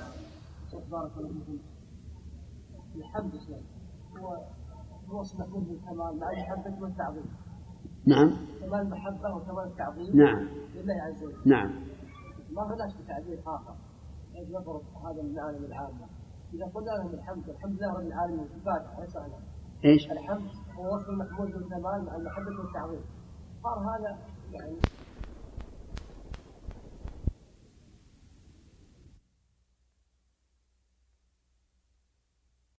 [0.91, 1.59] بارك الله فيكم.
[2.97, 3.61] الحمد لله.
[4.19, 4.29] هو
[5.09, 7.25] هو محمود بالكمال مع المحبة والتعظيم
[8.07, 8.31] نعم.
[8.61, 10.49] كمال المحبة وكمال التعظيم نعم.
[10.75, 11.43] لله عز وجل.
[11.47, 11.71] نعم.
[12.53, 13.75] ما بلاش بتعبير آخر.
[14.35, 16.07] حيث نظرت هذا من العالم العامة
[16.55, 18.49] إذا قلنا لهم الحمد الحمد لله رب العالمين.
[18.49, 19.39] في الفاتحة ليس أنا
[19.85, 23.05] إيش؟ الحمد هو وصف المحمود بالكمال مع المحبة والتعظيم.
[23.63, 24.19] صار هذا
[24.53, 24.77] يعني